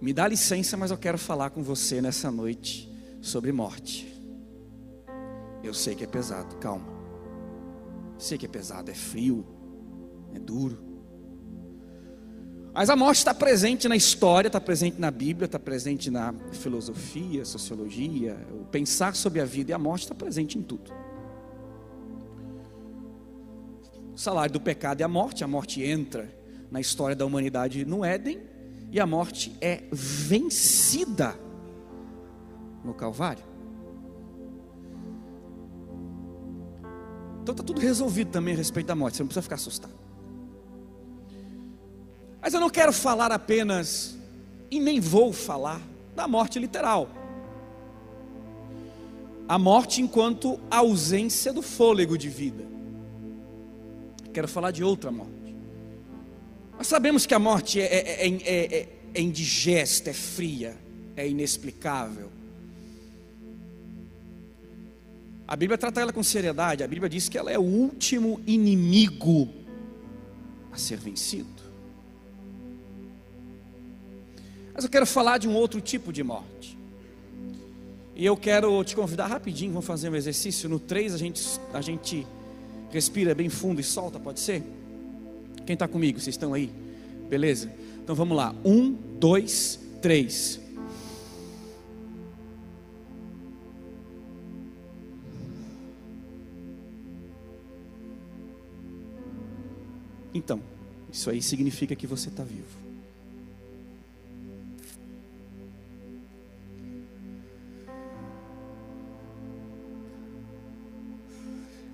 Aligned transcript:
Me 0.00 0.12
dá 0.12 0.28
licença, 0.28 0.76
mas 0.76 0.90
eu 0.90 0.98
quero 0.98 1.18
falar 1.18 1.50
com 1.50 1.62
você 1.62 2.00
nessa 2.00 2.30
noite 2.30 2.88
sobre 3.20 3.50
morte. 3.50 4.06
Eu 5.62 5.74
sei 5.74 5.94
que 5.94 6.04
é 6.04 6.06
pesado, 6.06 6.56
calma. 6.56 6.86
Sei 8.16 8.38
que 8.38 8.46
é 8.46 8.48
pesado, 8.48 8.90
é 8.90 8.94
frio, 8.94 9.44
é 10.34 10.38
duro. 10.38 10.88
Mas 12.72 12.90
a 12.90 12.94
morte 12.94 13.18
está 13.18 13.34
presente 13.34 13.88
na 13.88 13.96
história, 13.96 14.46
está 14.46 14.60
presente 14.60 15.00
na 15.00 15.10
Bíblia, 15.10 15.46
está 15.46 15.58
presente 15.58 16.10
na 16.10 16.32
filosofia, 16.52 17.44
sociologia. 17.44 18.36
O 18.52 18.64
pensar 18.66 19.16
sobre 19.16 19.40
a 19.40 19.44
vida 19.44 19.72
e 19.72 19.74
a 19.74 19.78
morte 19.78 20.02
está 20.02 20.14
presente 20.14 20.58
em 20.58 20.62
tudo. 20.62 20.92
O 24.14 24.18
salário 24.18 24.52
do 24.52 24.60
pecado 24.60 25.00
é 25.00 25.04
a 25.04 25.08
morte, 25.08 25.42
a 25.42 25.48
morte 25.48 25.82
entra 25.82 26.32
na 26.70 26.80
história 26.80 27.16
da 27.16 27.26
humanidade 27.26 27.84
no 27.84 28.04
Éden, 28.04 28.40
e 28.90 28.98
a 28.98 29.06
morte 29.06 29.54
é 29.60 29.84
vencida 29.92 31.38
no 32.84 32.94
Calvário. 32.94 33.44
Então 37.42 37.52
está 37.52 37.62
tudo 37.62 37.80
resolvido 37.80 38.30
também 38.30 38.54
a 38.54 38.56
respeito 38.56 38.86
da 38.86 38.94
morte, 38.94 39.16
você 39.16 39.22
não 39.22 39.28
precisa 39.28 39.42
ficar 39.42 39.56
assustado. 39.56 39.94
Mas 42.40 42.54
eu 42.54 42.60
não 42.60 42.70
quero 42.70 42.92
falar 42.92 43.32
apenas, 43.32 44.16
e 44.70 44.78
nem 44.78 45.00
vou 45.00 45.32
falar, 45.32 45.80
da 46.14 46.28
morte 46.28 46.58
literal. 46.58 47.08
A 49.48 49.58
morte 49.58 50.02
enquanto 50.02 50.60
ausência 50.70 51.52
do 51.52 51.62
fôlego 51.62 52.18
de 52.18 52.28
vida. 52.28 52.64
Quero 54.32 54.46
falar 54.46 54.70
de 54.70 54.84
outra 54.84 55.10
morte. 55.10 55.37
Nós 56.78 56.86
sabemos 56.86 57.26
que 57.26 57.34
a 57.34 57.40
morte 57.40 57.80
é, 57.80 57.84
é, 57.84 58.28
é, 58.28 58.88
é 59.12 59.20
indigesta, 59.20 60.10
é 60.10 60.12
fria, 60.12 60.76
é 61.16 61.28
inexplicável. 61.28 62.30
A 65.46 65.56
Bíblia 65.56 65.76
trata 65.76 66.00
ela 66.00 66.12
com 66.12 66.22
seriedade. 66.22 66.84
A 66.84 66.86
Bíblia 66.86 67.08
diz 67.08 67.28
que 67.28 67.36
ela 67.36 67.50
é 67.50 67.58
o 67.58 67.62
último 67.62 68.40
inimigo 68.46 69.48
a 70.70 70.76
ser 70.76 70.98
vencido. 70.98 71.48
Mas 74.72 74.84
eu 74.84 74.90
quero 74.90 75.06
falar 75.06 75.38
de 75.38 75.48
um 75.48 75.56
outro 75.56 75.80
tipo 75.80 76.12
de 76.12 76.22
morte. 76.22 76.78
E 78.14 78.24
eu 78.24 78.36
quero 78.36 78.84
te 78.84 78.94
convidar 78.94 79.26
rapidinho, 79.26 79.72
vamos 79.72 79.86
fazer 79.86 80.10
um 80.10 80.14
exercício. 80.14 80.68
No 80.68 80.78
3 80.78 81.12
a 81.14 81.16
gente, 81.16 81.42
a 81.72 81.80
gente 81.80 82.24
respira 82.92 83.34
bem 83.34 83.48
fundo 83.48 83.80
e 83.80 83.84
solta, 83.84 84.20
pode 84.20 84.38
ser? 84.38 84.62
Quem 85.68 85.74
está 85.74 85.86
comigo? 85.86 86.18
Vocês 86.18 86.32
estão 86.32 86.54
aí? 86.54 86.70
Beleza? 87.28 87.70
Então 88.02 88.14
vamos 88.14 88.34
lá. 88.34 88.54
Um, 88.64 88.90
dois, 88.90 89.78
três. 90.00 90.58
Então, 100.32 100.62
isso 101.12 101.28
aí 101.28 101.42
significa 101.42 101.94
que 101.94 102.06
você 102.06 102.30
está 102.30 102.42
vivo. 102.42 102.64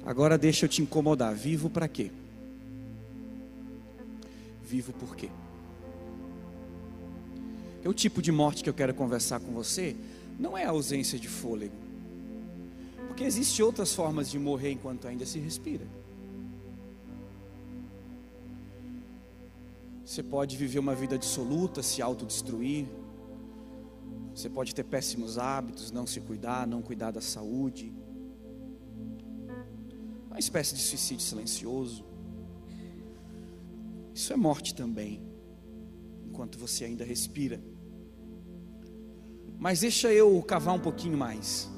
Agora 0.06 0.38
deixa 0.38 0.64
eu 0.64 0.68
te 0.68 0.80
incomodar. 0.80 1.34
Vivo 1.34 1.68
para 1.68 1.88
quê? 1.88 2.12
Vivo 4.64 4.92
por 4.92 5.14
quê? 5.14 5.28
É 7.82 7.88
o 7.88 7.94
tipo 7.94 8.22
de 8.22 8.32
morte 8.32 8.62
que 8.62 8.70
eu 8.70 8.74
quero 8.74 8.94
conversar 8.94 9.40
com 9.40 9.52
você 9.52 9.94
não 10.38 10.56
é 10.56 10.64
a 10.64 10.70
ausência 10.70 11.18
de 11.18 11.28
fôlego. 11.28 11.74
Porque 13.06 13.24
existem 13.24 13.64
outras 13.64 13.94
formas 13.94 14.30
de 14.30 14.38
morrer 14.38 14.72
enquanto 14.72 15.06
ainda 15.06 15.26
se 15.26 15.38
respira. 15.38 15.86
Você 20.04 20.22
pode 20.22 20.56
viver 20.56 20.78
uma 20.78 20.94
vida 20.94 21.18
dissoluta, 21.18 21.82
se 21.82 22.00
autodestruir. 22.02 22.86
Você 24.34 24.48
pode 24.48 24.74
ter 24.74 24.84
péssimos 24.84 25.38
hábitos, 25.38 25.92
não 25.92 26.06
se 26.06 26.20
cuidar, 26.20 26.66
não 26.66 26.82
cuidar 26.82 27.10
da 27.10 27.20
saúde 27.20 27.92
uma 30.34 30.40
espécie 30.40 30.74
de 30.74 30.80
suicídio 30.80 31.24
silencioso. 31.24 32.04
Isso 34.14 34.32
é 34.32 34.36
morte 34.36 34.74
também, 34.74 35.20
enquanto 36.24 36.58
você 36.58 36.84
ainda 36.84 37.04
respira. 37.04 37.60
Mas 39.58 39.80
deixa 39.80 40.12
eu 40.12 40.40
cavar 40.42 40.74
um 40.74 40.80
pouquinho 40.80 41.18
mais. 41.18 41.68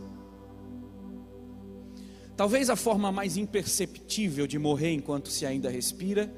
Talvez 2.37 2.69
a 2.69 2.77
forma 2.77 3.11
mais 3.11 3.39
imperceptível 3.39 4.47
de 4.47 4.59
morrer 4.59 4.93
enquanto 4.93 5.31
se 5.31 5.47
ainda 5.47 5.71
respira, 5.71 6.31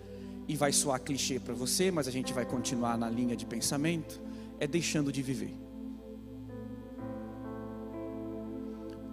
e 0.46 0.56
vai 0.56 0.72
soar 0.72 1.02
clichê 1.02 1.38
para 1.38 1.52
você, 1.52 1.90
mas 1.90 2.08
a 2.08 2.10
gente 2.10 2.32
vai 2.32 2.46
continuar 2.46 2.96
na 2.96 3.10
linha 3.10 3.36
de 3.36 3.44
pensamento, 3.44 4.20
é 4.58 4.66
deixando 4.66 5.12
de 5.12 5.20
viver. 5.20 5.54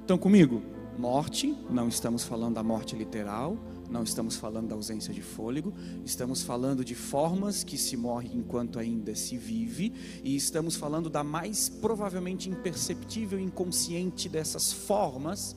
Estão 0.02 0.18
comigo? 0.18 0.62
Morte, 0.98 1.54
não 1.70 1.90
estamos 1.90 2.24
falando 2.24 2.56
da 2.56 2.64
morte 2.64 2.96
literal, 2.96 3.58
não 3.90 4.04
estamos 4.04 4.36
falando 4.36 4.68
da 4.70 4.76
ausência 4.76 5.14
de 5.14 5.22
fôlego, 5.22 5.74
estamos 6.04 6.42
falando 6.42 6.84
de 6.84 6.96
formas 6.96 7.64
que 7.64 7.78
se 7.78 7.96
morre 7.96 8.30
enquanto 8.34 8.80
ainda 8.80 9.16
se 9.16 9.38
vive, 9.38 9.94
e 10.24 10.36
estamos 10.36 10.76
falando 10.76 11.10
da 11.10 11.24
mais 11.24 11.70
provavelmente 11.70 12.50
imperceptível 12.50 13.40
inconsciente 13.40 14.28
dessas 14.28 14.72
formas 14.72 15.56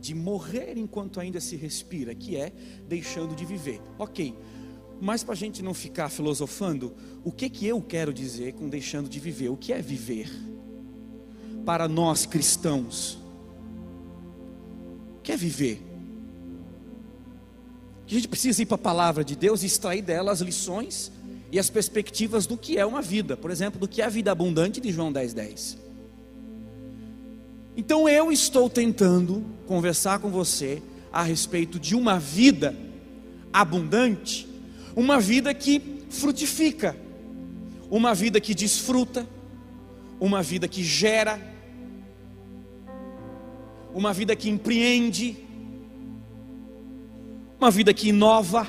de 0.00 0.14
morrer 0.14 0.78
enquanto 0.78 1.20
ainda 1.20 1.40
se 1.40 1.56
respira, 1.56 2.14
que 2.14 2.36
é 2.36 2.52
deixando 2.88 3.34
de 3.34 3.44
viver. 3.44 3.80
Ok, 3.98 4.34
mas 5.00 5.22
para 5.22 5.32
a 5.32 5.36
gente 5.36 5.62
não 5.62 5.74
ficar 5.74 6.08
filosofando, 6.08 6.94
o 7.24 7.32
que, 7.32 7.48
que 7.48 7.66
eu 7.66 7.80
quero 7.80 8.12
dizer 8.12 8.54
com 8.54 8.68
deixando 8.68 9.08
de 9.08 9.18
viver? 9.18 9.48
O 9.48 9.56
que 9.56 9.72
é 9.72 9.80
viver? 9.80 10.30
Para 11.64 11.88
nós 11.88 12.26
cristãos, 12.26 13.18
quer 15.22 15.36
viver. 15.36 15.89
A 18.10 18.14
gente 18.14 18.26
precisa 18.26 18.60
ir 18.60 18.66
para 18.66 18.74
a 18.74 18.78
palavra 18.78 19.22
de 19.22 19.36
Deus 19.36 19.62
e 19.62 19.66
extrair 19.66 20.02
dela 20.02 20.32
as 20.32 20.40
lições 20.40 21.12
e 21.52 21.60
as 21.60 21.70
perspectivas 21.70 22.44
do 22.44 22.56
que 22.56 22.76
é 22.76 22.84
uma 22.84 23.00
vida, 23.00 23.36
por 23.36 23.52
exemplo, 23.52 23.78
do 23.78 23.86
que 23.86 24.02
é 24.02 24.04
a 24.04 24.08
vida 24.08 24.32
abundante 24.32 24.80
de 24.80 24.90
João 24.90 25.12
10,10. 25.12 25.32
10. 25.32 25.78
Então 27.76 28.08
eu 28.08 28.32
estou 28.32 28.68
tentando 28.68 29.44
conversar 29.64 30.18
com 30.18 30.28
você 30.28 30.82
a 31.12 31.22
respeito 31.22 31.78
de 31.78 31.94
uma 31.94 32.18
vida 32.18 32.76
abundante, 33.52 34.48
uma 34.96 35.20
vida 35.20 35.54
que 35.54 35.80
frutifica, 36.10 36.96
uma 37.88 38.12
vida 38.12 38.40
que 38.40 38.56
desfruta, 38.56 39.24
uma 40.18 40.42
vida 40.42 40.66
que 40.66 40.82
gera, 40.82 41.40
uma 43.94 44.12
vida 44.12 44.34
que 44.34 44.50
empreende, 44.50 45.36
uma 47.60 47.70
vida 47.70 47.92
que 47.92 48.08
inova, 48.08 48.66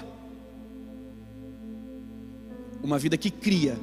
uma 2.84 3.00
vida 3.00 3.18
que 3.18 3.31
cria. 3.31 3.78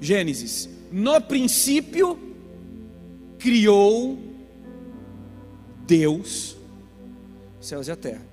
Gênesis, 0.00 0.68
no 0.90 1.20
princípio 1.20 2.18
criou 3.38 4.18
Deus 5.86 6.56
céus 7.64 7.88
e 7.88 7.90
a 7.90 7.96
terra. 7.96 8.26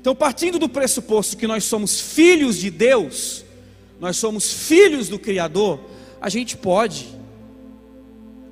Então, 0.00 0.14
partindo 0.14 0.58
do 0.58 0.68
pressuposto 0.68 1.36
que 1.36 1.46
nós 1.46 1.64
somos 1.64 2.00
filhos 2.00 2.56
de 2.56 2.70
Deus, 2.70 3.44
nós 3.98 4.16
somos 4.16 4.52
filhos 4.52 5.08
do 5.08 5.18
Criador, 5.18 5.80
a 6.20 6.28
gente 6.28 6.56
pode 6.56 7.15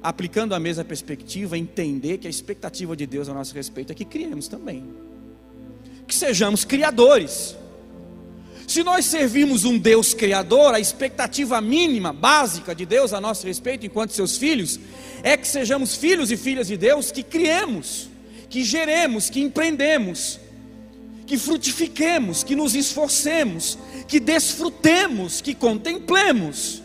aplicando 0.05 0.55
a 0.55 0.61
mesma 0.61 0.85
perspectiva, 0.85 1.57
entender 1.57 2.19
que 2.19 2.27
a 2.27 2.31
expectativa 2.31 2.95
de 2.95 3.07
Deus 3.07 3.27
a 3.27 3.33
nosso 3.33 3.55
respeito 3.55 3.91
é 3.91 3.95
que 3.95 4.05
criemos 4.05 4.47
também, 4.47 4.85
que 6.07 6.15
sejamos 6.15 6.63
criadores. 6.63 7.57
Se 8.69 8.83
nós 8.83 9.07
servimos 9.07 9.65
um 9.65 9.79
Deus 9.79 10.13
criador, 10.13 10.75
a 10.75 10.81
expectativa 10.81 11.59
mínima, 11.59 12.13
básica 12.13 12.75
de 12.75 12.85
Deus 12.85 13.15
a 13.15 13.21
nosso 13.21 13.47
respeito, 13.47 13.87
enquanto 13.87 14.11
seus 14.11 14.37
filhos, 14.37 14.79
é 15.23 15.39
que 15.39 15.49
sejamos 15.49 15.97
filhos 15.97 16.31
e 16.31 16.37
filhas 16.37 16.67
de 16.67 16.77
Deus 16.77 17.11
que 17.11 17.23
criemos, 17.23 18.11
que 18.51 18.63
geremos, 18.63 19.31
que 19.31 19.41
empreendemos, 19.41 20.39
que 21.27 21.39
frutifiquemos, 21.39 22.45
que 22.45 22.55
nos 22.55 22.75
esforcemos, 22.75 23.79
que 24.07 24.21
desfrutemos, 24.21 25.41
que 25.41 25.55
contemplemos. 25.55 26.84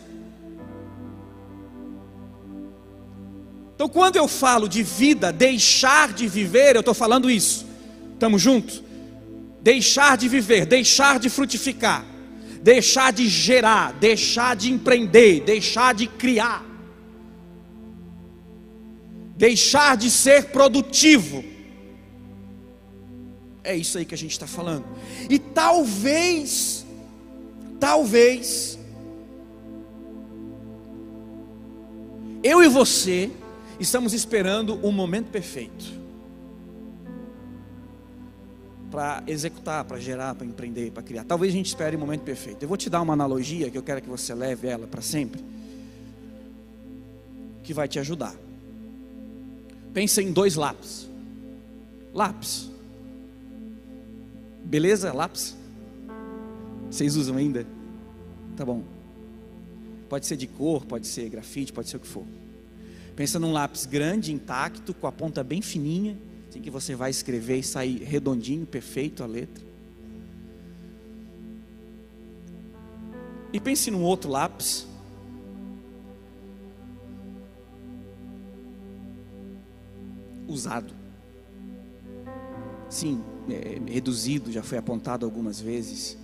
Então, 3.80 3.88
quando 3.88 4.16
eu 4.16 4.28
falo 4.28 4.68
de 4.68 4.82
vida, 4.82 5.32
deixar 5.32 6.12
de 6.12 6.28
viver, 6.28 6.76
eu 6.76 6.80
estou 6.80 6.92
falando 6.92 7.30
isso. 7.30 7.66
Estamos 8.12 8.42
juntos? 8.42 8.82
Deixar 9.62 10.18
de 10.18 10.28
viver, 10.28 10.66
deixar 10.66 11.18
de 11.18 11.30
frutificar, 11.30 12.04
deixar 12.62 13.10
de 13.10 13.26
gerar, 13.26 13.94
deixar 13.94 14.54
de 14.54 14.70
empreender, 14.70 15.40
deixar 15.44 15.94
de 15.94 16.06
criar, 16.06 16.62
deixar 19.34 19.96
de 19.96 20.10
ser 20.10 20.50
produtivo. 20.50 21.42
É 23.64 23.74
isso 23.74 23.96
aí 23.96 24.04
que 24.04 24.14
a 24.14 24.18
gente 24.18 24.32
está 24.32 24.46
falando. 24.46 24.84
E 25.30 25.38
talvez, 25.38 26.84
talvez, 27.80 28.78
eu 32.44 32.62
e 32.62 32.68
você 32.68 33.30
estamos 33.80 34.12
esperando 34.12 34.74
o 34.86 34.92
momento 34.92 35.30
perfeito 35.30 35.98
para 38.90 39.22
executar, 39.26 39.84
para 39.84 39.98
gerar, 39.98 40.34
para 40.34 40.46
empreender, 40.46 40.90
para 40.90 41.02
criar. 41.02 41.24
Talvez 41.24 41.52
a 41.52 41.56
gente 41.56 41.66
espere 41.66 41.96
o 41.96 41.98
momento 41.98 42.22
perfeito. 42.22 42.62
Eu 42.62 42.68
vou 42.68 42.76
te 42.76 42.90
dar 42.90 43.00
uma 43.00 43.12
analogia 43.12 43.70
que 43.70 43.78
eu 43.78 43.82
quero 43.82 44.02
que 44.02 44.08
você 44.08 44.34
leve 44.34 44.66
ela 44.66 44.86
para 44.86 45.00
sempre, 45.00 45.42
que 47.62 47.72
vai 47.72 47.88
te 47.88 47.98
ajudar. 47.98 48.34
Pensa 49.94 50.20
em 50.20 50.32
dois 50.32 50.56
lápis. 50.56 51.08
Lápis. 52.12 52.68
Beleza? 54.64 55.12
Lápis? 55.12 55.56
Vocês 56.90 57.16
usam 57.16 57.36
ainda? 57.36 57.64
Tá 58.56 58.64
bom. 58.64 58.82
Pode 60.08 60.26
ser 60.26 60.36
de 60.36 60.48
cor, 60.48 60.84
pode 60.84 61.06
ser 61.06 61.28
grafite, 61.28 61.72
pode 61.72 61.88
ser 61.88 61.96
o 61.96 62.00
que 62.00 62.08
for. 62.08 62.24
Pensa 63.20 63.38
num 63.38 63.52
lápis 63.52 63.84
grande, 63.84 64.32
intacto, 64.32 64.94
com 64.94 65.06
a 65.06 65.12
ponta 65.12 65.44
bem 65.44 65.60
fininha 65.60 66.16
Assim 66.48 66.62
que 66.62 66.70
você 66.70 66.94
vai 66.94 67.10
escrever 67.10 67.58
e 67.58 67.62
sair 67.62 68.02
redondinho, 68.02 68.64
perfeito 68.64 69.22
a 69.22 69.26
letra. 69.26 69.62
E 73.52 73.60
pense 73.60 73.90
num 73.90 74.02
outro 74.02 74.30
lápis. 74.30 74.86
Usado. 80.48 80.94
Sim, 82.88 83.22
é, 83.50 83.92
reduzido, 83.92 84.50
já 84.50 84.62
foi 84.62 84.78
apontado 84.78 85.26
algumas 85.26 85.60
vezes. 85.60 86.16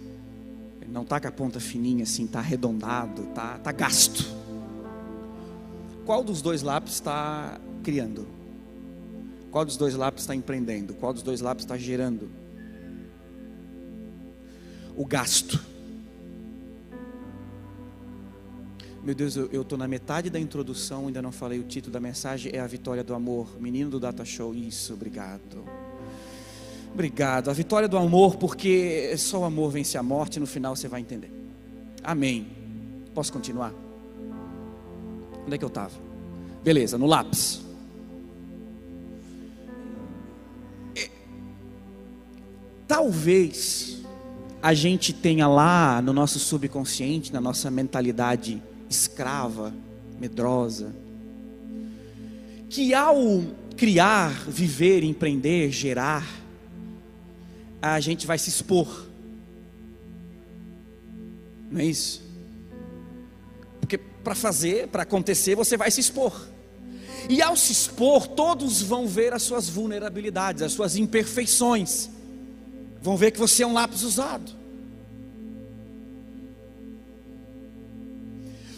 Não 0.88 1.02
está 1.02 1.20
com 1.20 1.28
a 1.28 1.32
ponta 1.32 1.60
fininha 1.60 2.04
assim, 2.04 2.24
está 2.24 2.38
arredondado, 2.38 3.24
está 3.24 3.58
tá 3.58 3.70
gasto. 3.70 4.35
Qual 6.06 6.22
dos 6.22 6.40
dois 6.40 6.62
lápis 6.62 6.94
está 6.94 7.60
criando? 7.82 8.28
Qual 9.50 9.64
dos 9.64 9.76
dois 9.76 9.96
lápis 9.96 10.22
está 10.22 10.36
empreendendo? 10.36 10.94
Qual 10.94 11.12
dos 11.12 11.22
dois 11.22 11.40
lápis 11.40 11.64
está 11.64 11.76
gerando? 11.76 12.30
O 14.96 15.04
gasto. 15.04 15.60
Meu 19.02 19.14
Deus, 19.14 19.36
eu 19.36 19.62
estou 19.62 19.76
na 19.76 19.88
metade 19.88 20.30
da 20.30 20.38
introdução, 20.38 21.08
ainda 21.08 21.20
não 21.20 21.32
falei 21.32 21.58
o 21.58 21.64
título 21.64 21.92
da 21.92 22.00
mensagem, 22.00 22.52
é 22.54 22.60
a 22.60 22.66
vitória 22.66 23.02
do 23.02 23.12
amor. 23.12 23.60
Menino 23.60 23.90
do 23.90 23.98
Data 23.98 24.24
Show, 24.24 24.54
isso, 24.54 24.94
obrigado. 24.94 25.64
Obrigado. 26.92 27.50
A 27.50 27.52
vitória 27.52 27.88
do 27.88 27.96
amor, 27.96 28.36
porque 28.36 29.12
só 29.16 29.40
o 29.40 29.44
amor 29.44 29.72
vence 29.72 29.98
a 29.98 30.02
morte, 30.04 30.38
no 30.38 30.46
final 30.46 30.76
você 30.76 30.86
vai 30.86 31.00
entender. 31.00 31.32
Amém. 32.02 32.46
Posso 33.12 33.32
continuar? 33.32 33.85
Onde 35.46 35.54
é 35.54 35.58
que 35.58 35.64
eu 35.64 35.68
estava? 35.68 35.94
Beleza, 36.64 36.98
no 36.98 37.06
lápis. 37.06 37.64
Talvez 42.88 43.98
a 44.60 44.74
gente 44.74 45.12
tenha 45.12 45.46
lá 45.46 46.02
no 46.02 46.12
nosso 46.12 46.40
subconsciente, 46.40 47.32
na 47.32 47.40
nossa 47.40 47.70
mentalidade 47.70 48.60
escrava, 48.90 49.72
medrosa, 50.18 50.92
que 52.68 52.92
ao 52.92 53.44
criar, 53.76 54.32
viver, 54.48 55.04
empreender, 55.04 55.70
gerar, 55.70 56.26
a 57.80 58.00
gente 58.00 58.26
vai 58.26 58.38
se 58.38 58.48
expor. 58.48 59.06
Não 61.70 61.80
é 61.80 61.84
isso? 61.84 62.25
Para 64.26 64.34
fazer, 64.34 64.88
para 64.88 65.04
acontecer, 65.04 65.54
você 65.54 65.76
vai 65.76 65.88
se 65.88 66.00
expor. 66.00 66.48
E 67.28 67.40
ao 67.40 67.56
se 67.56 67.70
expor, 67.70 68.26
todos 68.26 68.82
vão 68.82 69.06
ver 69.06 69.32
as 69.32 69.44
suas 69.44 69.68
vulnerabilidades, 69.68 70.62
as 70.62 70.72
suas 70.72 70.96
imperfeições 70.96 72.10
vão 73.00 73.16
ver 73.16 73.30
que 73.30 73.38
você 73.38 73.62
é 73.62 73.66
um 73.68 73.72
lápis 73.72 74.02
usado. 74.02 74.50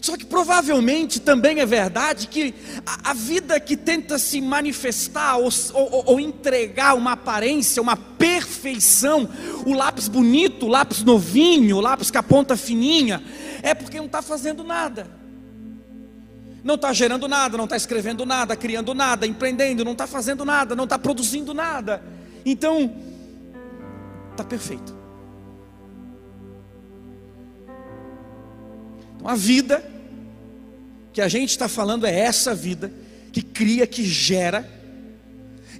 Só 0.02 0.18
que 0.18 0.26
provavelmente 0.26 1.18
também 1.18 1.60
é 1.60 1.66
verdade 1.66 2.28
que 2.28 2.54
a, 2.84 3.12
a 3.12 3.14
vida 3.14 3.58
que 3.58 3.74
tenta 3.74 4.18
se 4.18 4.42
manifestar 4.42 5.38
ou, 5.38 5.48
ou, 5.72 6.02
ou, 6.08 6.20
entregar 6.20 6.94
uma 6.94 7.12
aparência, 7.12 7.80
uma 7.80 7.96
perfeição, 7.96 9.26
o 9.64 9.72
lápis 9.72 10.08
bonito, 10.08 10.66
o 10.66 10.68
lápis 10.68 11.02
novinho, 11.02 11.78
o 11.78 11.80
lápis 11.80 12.10
com 12.10 12.18
a 12.18 12.22
ponta 12.22 12.54
fininha, 12.54 13.22
é 13.62 13.72
porque 13.72 13.96
não 13.96 14.04
está 14.04 14.20
fazendo 14.20 14.62
nada. 14.62 15.16
Não 16.68 16.74
está 16.74 16.92
gerando 16.92 17.26
nada, 17.26 17.56
não 17.56 17.64
está 17.64 17.78
escrevendo 17.78 18.26
nada, 18.26 18.54
criando 18.54 18.92
nada, 18.92 19.26
empreendendo, 19.26 19.86
não 19.86 19.92
está 19.92 20.06
fazendo 20.06 20.44
nada, 20.44 20.76
não 20.76 20.84
está 20.84 20.98
produzindo 20.98 21.54
nada. 21.54 22.02
Então, 22.44 22.94
está 24.32 24.44
perfeito. 24.44 24.94
Então 29.16 29.26
a 29.26 29.34
vida 29.34 29.82
que 31.10 31.22
a 31.22 31.28
gente 31.28 31.48
está 31.48 31.68
falando 31.68 32.06
é 32.06 32.14
essa 32.14 32.54
vida 32.54 32.92
que 33.32 33.40
cria, 33.40 33.86
que 33.86 34.04
gera. 34.04 34.68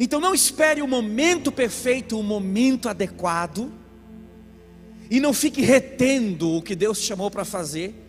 Então 0.01 0.19
não 0.19 0.35
espere 0.35 0.81
o 0.81 0.89
momento 0.89 1.53
perfeito, 1.53 2.19
o 2.19 2.23
momento 2.23 2.89
adequado, 2.89 3.71
e 5.11 5.21
não 5.21 5.35
fique 5.35 5.61
retendo 5.61 6.51
o 6.57 6.63
que 6.63 6.75
Deus 6.75 6.99
te 6.99 7.09
chamou 7.09 7.31
para 7.31 7.45
fazer, 7.45 8.08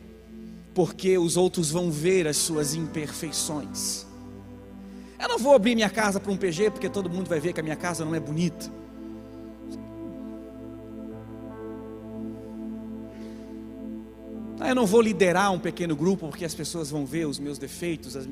porque 0.80 1.18
os 1.18 1.36
outros 1.36 1.70
vão 1.70 1.92
ver 1.92 2.26
as 2.26 2.38
suas 2.38 2.74
imperfeições. 2.74 4.06
Eu 5.20 5.28
não 5.28 5.38
vou 5.38 5.54
abrir 5.54 5.76
minha 5.76 5.90
casa 5.90 6.22
para 6.22 6.32
um 6.32 6.38
PG, 6.38 6.72
porque 6.72 6.88
todo 6.88 7.10
mundo 7.10 7.28
vai 7.28 7.38
ver 7.38 7.52
que 7.52 7.60
a 7.60 7.64
minha 7.64 7.76
casa 7.76 8.06
não 8.06 8.16
é 8.16 8.20
bonita. 8.22 8.72
Eu 14.66 14.74
não 14.74 14.86
vou 14.86 15.02
liderar 15.02 15.52
um 15.52 15.60
pequeno 15.60 15.98
grupo 15.98 16.30
porque 16.30 16.46
as 16.46 16.56
pessoas 16.56 16.90
vão 16.90 17.06
ver 17.06 17.28
os 17.28 17.40
meus 17.40 17.58
defeitos. 17.58 18.16
As... 18.16 18.26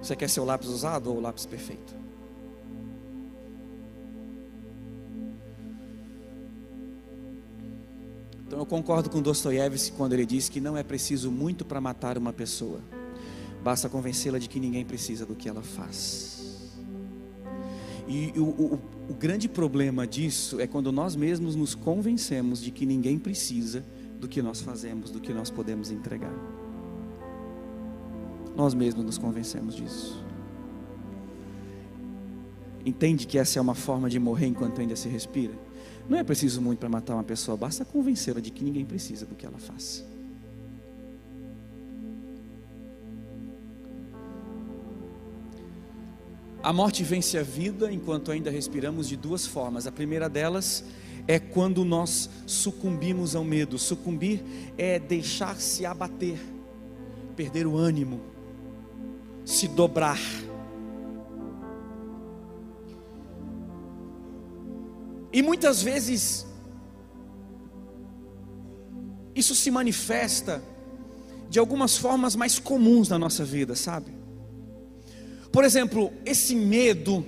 Você 0.00 0.16
quer 0.16 0.30
ser 0.30 0.40
o 0.40 0.44
lápis 0.46 0.70
usado 0.70 1.10
ou 1.10 1.18
o 1.18 1.20
lápis 1.20 1.44
perfeito? 1.44 2.03
Então 8.46 8.58
eu 8.58 8.66
concordo 8.66 9.08
com 9.08 9.22
Dostoiévski 9.22 9.96
quando 9.96 10.12
ele 10.12 10.26
diz 10.26 10.48
que 10.48 10.60
não 10.60 10.76
é 10.76 10.82
preciso 10.82 11.30
muito 11.30 11.64
para 11.64 11.80
matar 11.80 12.18
uma 12.18 12.32
pessoa, 12.32 12.80
basta 13.62 13.88
convencê-la 13.88 14.38
de 14.38 14.48
que 14.48 14.60
ninguém 14.60 14.84
precisa 14.84 15.24
do 15.24 15.34
que 15.34 15.48
ela 15.48 15.62
faz. 15.62 16.34
E 18.06 18.32
o, 18.36 18.44
o, 18.44 18.80
o 19.08 19.14
grande 19.14 19.48
problema 19.48 20.06
disso 20.06 20.60
é 20.60 20.66
quando 20.66 20.92
nós 20.92 21.16
mesmos 21.16 21.56
nos 21.56 21.74
convencemos 21.74 22.60
de 22.60 22.70
que 22.70 22.84
ninguém 22.84 23.18
precisa 23.18 23.84
do 24.20 24.28
que 24.28 24.42
nós 24.42 24.60
fazemos, 24.60 25.10
do 25.10 25.20
que 25.20 25.32
nós 25.32 25.50
podemos 25.50 25.90
entregar. 25.90 26.34
Nós 28.54 28.74
mesmos 28.74 29.04
nos 29.04 29.18
convencemos 29.18 29.74
disso. 29.74 30.22
Entende 32.84 33.26
que 33.26 33.38
essa 33.38 33.58
é 33.58 33.62
uma 33.62 33.74
forma 33.74 34.10
de 34.10 34.18
morrer 34.18 34.46
enquanto 34.46 34.82
ainda 34.82 34.94
se 34.94 35.08
respira? 35.08 35.63
Não 36.08 36.18
é 36.18 36.24
preciso 36.24 36.60
muito 36.60 36.78
para 36.78 36.88
matar 36.88 37.14
uma 37.14 37.24
pessoa, 37.24 37.56
basta 37.56 37.84
convencê-la 37.84 38.40
de 38.40 38.50
que 38.50 38.62
ninguém 38.62 38.84
precisa 38.84 39.24
do 39.24 39.34
que 39.34 39.46
ela 39.46 39.58
faz. 39.58 40.04
A 46.62 46.72
morte 46.72 47.04
vence 47.04 47.36
a 47.36 47.42
vida 47.42 47.92
enquanto 47.92 48.30
ainda 48.30 48.50
respiramos 48.50 49.06
de 49.06 49.16
duas 49.16 49.46
formas. 49.46 49.86
A 49.86 49.92
primeira 49.92 50.30
delas 50.30 50.82
é 51.28 51.38
quando 51.38 51.84
nós 51.84 52.30
sucumbimos 52.46 53.36
ao 53.36 53.44
medo. 53.44 53.78
Sucumbir 53.78 54.42
é 54.78 54.98
deixar-se 54.98 55.84
abater, 55.84 56.38
perder 57.36 57.66
o 57.66 57.76
ânimo, 57.76 58.22
se 59.44 59.68
dobrar. 59.68 60.18
E 65.34 65.42
muitas 65.42 65.82
vezes 65.82 66.46
isso 69.34 69.52
se 69.52 69.68
manifesta 69.68 70.62
de 71.50 71.58
algumas 71.58 71.96
formas 71.96 72.36
mais 72.36 72.60
comuns 72.60 73.08
na 73.08 73.18
nossa 73.18 73.44
vida, 73.44 73.74
sabe? 73.74 74.12
Por 75.50 75.64
exemplo, 75.64 76.12
esse 76.24 76.54
medo 76.54 77.26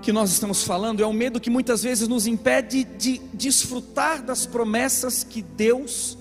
que 0.00 0.10
nós 0.10 0.32
estamos 0.32 0.62
falando 0.62 1.02
é 1.02 1.06
um 1.06 1.12
medo 1.12 1.38
que 1.38 1.50
muitas 1.50 1.82
vezes 1.82 2.08
nos 2.08 2.26
impede 2.26 2.84
de 2.84 3.18
desfrutar 3.34 4.22
das 4.22 4.46
promessas 4.46 5.22
que 5.22 5.42
Deus 5.42 6.16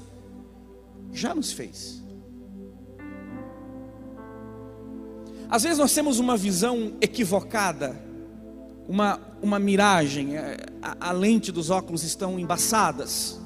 já 1.13 1.33
nos 1.33 1.53
fez. 1.53 2.03
Às 5.49 5.63
vezes 5.63 5.77
nós 5.77 5.93
temos 5.93 6.19
uma 6.19 6.35
visão 6.35 6.97
equivocada, 6.99 8.11
uma, 8.87 9.19
uma 9.41 9.59
miragem, 9.59 10.35
é, 10.35 10.57
a, 10.81 11.09
a 11.09 11.11
lente 11.11 11.51
dos 11.51 11.69
óculos 11.69 12.03
estão 12.03 12.39
embaçadas. 12.39 13.39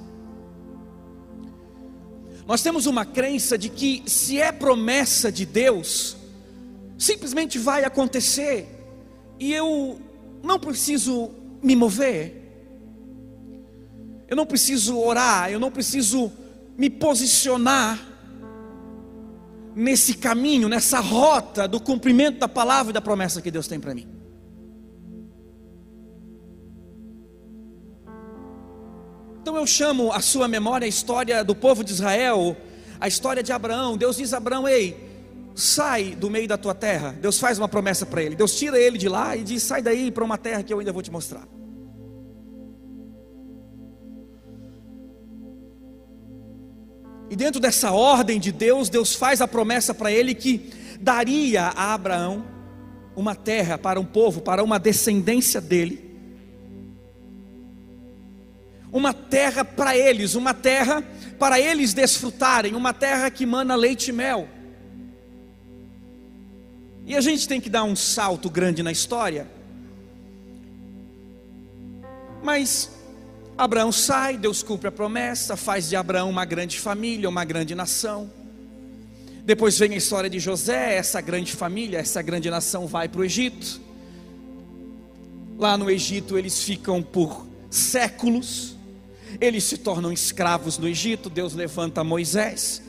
Nós 2.45 2.61
temos 2.61 2.85
uma 2.85 3.05
crença 3.05 3.57
de 3.57 3.69
que 3.69 4.03
se 4.05 4.39
é 4.39 4.51
promessa 4.51 5.31
de 5.31 5.45
Deus, 5.45 6.15
simplesmente 6.97 7.59
vai 7.59 7.83
acontecer, 7.83 8.67
e 9.39 9.53
eu 9.53 9.99
não 10.41 10.59
preciso 10.59 11.29
me 11.61 11.75
mover, 11.75 12.43
eu 14.27 14.35
não 14.35 14.45
preciso 14.45 14.97
orar, 14.97 15.51
eu 15.51 15.59
não 15.59 15.71
preciso 15.71 16.31
me 16.77 16.89
posicionar 16.89 17.99
nesse 19.75 20.15
caminho, 20.15 20.67
nessa 20.67 20.99
rota 20.99 21.67
do 21.67 21.79
cumprimento 21.79 22.39
da 22.39 22.47
palavra 22.47 22.89
e 22.89 22.93
da 22.93 23.01
promessa 23.01 23.41
que 23.41 23.51
Deus 23.51 23.67
tem 23.67 23.79
para 23.79 23.93
mim. 23.93 24.16
Então 29.47 29.55
eu 29.55 29.65
chamo 29.65 30.11
a 30.11 30.19
sua 30.19 30.45
memória 30.45 30.83
a 30.83 30.89
história 30.89 31.41
do 31.41 31.55
povo 31.55 31.81
de 31.81 31.93
Israel, 31.93 32.57
a 32.99 33.07
história 33.07 33.41
de 33.41 33.53
Abraão. 33.53 33.95
Deus 33.95 34.17
diz 34.17 34.33
a 34.33 34.37
Abraão: 34.37 34.67
Ei, 34.67 35.09
sai 35.55 36.15
do 36.15 36.29
meio 36.29 36.49
da 36.49 36.57
tua 36.57 36.75
terra. 36.75 37.15
Deus 37.21 37.39
faz 37.39 37.57
uma 37.57 37.69
promessa 37.69 38.05
para 38.05 38.21
ele. 38.21 38.35
Deus 38.35 38.59
tira 38.59 38.77
ele 38.77 38.97
de 38.97 39.07
lá 39.07 39.37
e 39.37 39.45
diz: 39.45 39.63
Sai 39.63 39.81
daí 39.81 40.11
para 40.11 40.25
uma 40.25 40.37
terra 40.37 40.63
que 40.63 40.73
eu 40.73 40.79
ainda 40.79 40.91
vou 40.91 41.01
te 41.01 41.09
mostrar. 41.09 41.47
E 47.29 47.35
dentro 47.37 47.61
dessa 47.61 47.93
ordem 47.93 48.41
de 48.41 48.51
Deus, 48.51 48.89
Deus 48.89 49.15
faz 49.15 49.39
a 49.39 49.47
promessa 49.47 49.93
para 49.93 50.11
ele 50.11 50.35
que 50.35 50.73
daria 50.99 51.67
a 51.67 51.93
Abraão 51.93 52.43
uma 53.15 53.33
terra 53.33 53.77
para 53.77 53.97
um 53.97 54.05
povo, 54.05 54.41
para 54.41 54.61
uma 54.61 54.77
descendência 54.77 55.61
dele. 55.61 56.06
Uma 58.91 59.13
terra 59.13 59.65
para 59.65 59.97
eles, 59.97 60.35
uma 60.35 60.53
terra 60.53 61.03
para 61.37 61.59
eles 61.59 61.93
desfrutarem, 61.93 62.75
uma 62.75 62.93
terra 62.93 63.29
que 63.29 63.45
mana 63.45 63.75
leite 63.75 64.09
e 64.09 64.13
mel. 64.13 64.47
E 67.05 67.15
a 67.15 67.21
gente 67.21 67.47
tem 67.47 67.59
que 67.59 67.69
dar 67.69 67.83
um 67.83 67.95
salto 67.95 68.49
grande 68.49 68.81
na 68.81 68.91
história. 68.91 69.47
Mas 72.43 72.89
Abraão 73.57 73.91
sai, 73.91 74.37
Deus 74.37 74.61
cumpre 74.61 74.87
a 74.87 74.91
promessa, 74.91 75.57
faz 75.57 75.89
de 75.89 75.95
Abraão 75.95 76.29
uma 76.29 76.45
grande 76.45 76.79
família, 76.79 77.27
uma 77.27 77.43
grande 77.43 77.73
nação. 77.73 78.31
Depois 79.43 79.79
vem 79.79 79.93
a 79.93 79.97
história 79.97 80.29
de 80.29 80.39
José, 80.39 80.95
essa 80.95 81.19
grande 81.21 81.53
família, 81.53 81.97
essa 81.97 82.21
grande 82.21 82.49
nação 82.49 82.85
vai 82.85 83.09
para 83.09 83.21
o 83.21 83.23
Egito. 83.25 83.81
Lá 85.57 85.77
no 85.77 85.89
Egito 85.89 86.37
eles 86.37 86.61
ficam 86.63 87.01
por 87.01 87.47
séculos, 87.69 88.76
eles 89.39 89.63
se 89.63 89.77
tornam 89.77 90.11
escravos 90.11 90.77
no 90.77 90.87
Egito. 90.87 91.29
Deus 91.29 91.53
levanta 91.53 92.03
Moisés. 92.03 92.81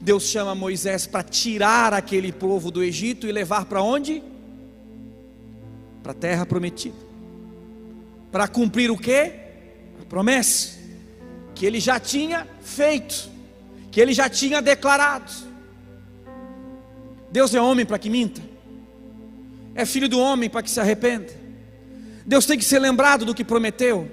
Deus 0.00 0.24
chama 0.24 0.54
Moisés 0.54 1.06
para 1.06 1.22
tirar 1.22 1.92
aquele 1.92 2.32
povo 2.32 2.70
do 2.70 2.82
Egito 2.82 3.26
e 3.26 3.32
levar 3.32 3.64
para 3.66 3.82
onde? 3.82 4.22
Para 6.02 6.12
a 6.12 6.14
terra 6.14 6.46
prometida. 6.46 6.96
Para 8.30 8.48
cumprir 8.48 8.90
o 8.90 8.96
que? 8.96 9.32
A 10.00 10.04
promessa 10.08 10.80
que 11.54 11.66
ele 11.66 11.80
já 11.80 12.00
tinha 12.00 12.46
feito, 12.62 13.30
que 13.90 14.00
ele 14.00 14.12
já 14.12 14.28
tinha 14.28 14.62
declarado. 14.62 15.30
Deus 17.30 17.54
é 17.54 17.60
homem 17.60 17.86
para 17.86 17.98
que 17.98 18.10
minta, 18.10 18.42
é 19.74 19.84
filho 19.84 20.08
do 20.08 20.18
homem 20.18 20.50
para 20.50 20.62
que 20.62 20.70
se 20.70 20.80
arrependa. 20.80 21.32
Deus 22.26 22.46
tem 22.46 22.58
que 22.58 22.64
ser 22.64 22.78
lembrado 22.78 23.24
do 23.24 23.34
que 23.34 23.44
prometeu. 23.44 24.10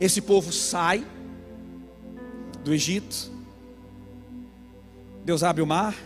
Esse 0.00 0.20
povo 0.20 0.52
sai 0.52 1.04
do 2.62 2.72
Egito, 2.72 3.30
Deus 5.24 5.42
abre 5.42 5.60
o 5.60 5.66
mar, 5.66 5.96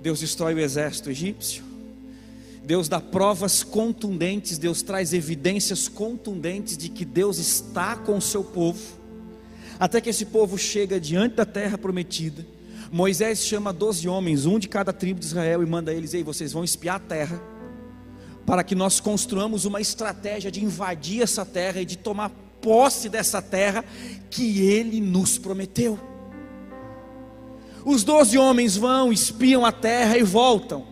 Deus 0.00 0.20
destrói 0.20 0.54
o 0.54 0.58
exército 0.58 1.10
egípcio, 1.10 1.62
Deus 2.64 2.88
dá 2.88 3.00
provas 3.00 3.62
contundentes, 3.62 4.56
Deus 4.56 4.80
traz 4.80 5.12
evidências 5.12 5.88
contundentes 5.88 6.76
de 6.76 6.88
que 6.88 7.04
Deus 7.04 7.38
está 7.38 7.96
com 7.96 8.16
o 8.16 8.22
seu 8.22 8.42
povo, 8.42 8.80
até 9.78 10.00
que 10.00 10.08
esse 10.08 10.24
povo 10.24 10.56
chega 10.56 10.98
diante 10.98 11.34
da 11.36 11.44
terra 11.44 11.76
prometida. 11.76 12.46
Moisés 12.90 13.44
chama 13.44 13.72
doze 13.72 14.08
homens, 14.08 14.46
um 14.46 14.58
de 14.58 14.68
cada 14.68 14.92
tribo 14.92 15.20
de 15.20 15.26
Israel, 15.26 15.62
e 15.62 15.66
manda 15.66 15.92
eles: 15.92 16.14
Ei, 16.14 16.22
vocês 16.22 16.52
vão 16.52 16.64
espiar 16.64 16.96
a 16.96 17.00
terra 17.00 17.49
para 18.50 18.64
que 18.64 18.74
nós 18.74 18.98
construamos 18.98 19.64
uma 19.64 19.80
estratégia 19.80 20.50
de 20.50 20.64
invadir 20.64 21.22
essa 21.22 21.46
terra 21.46 21.82
e 21.82 21.84
de 21.84 21.96
tomar 21.96 22.32
posse 22.60 23.08
dessa 23.08 23.40
terra 23.40 23.84
que 24.28 24.68
ele 24.68 25.00
nos 25.00 25.38
prometeu. 25.38 25.96
Os 27.84 28.02
doze 28.02 28.36
homens 28.36 28.76
vão, 28.76 29.12
espiam 29.12 29.64
a 29.64 29.70
terra 29.70 30.18
e 30.18 30.24
voltam. 30.24 30.84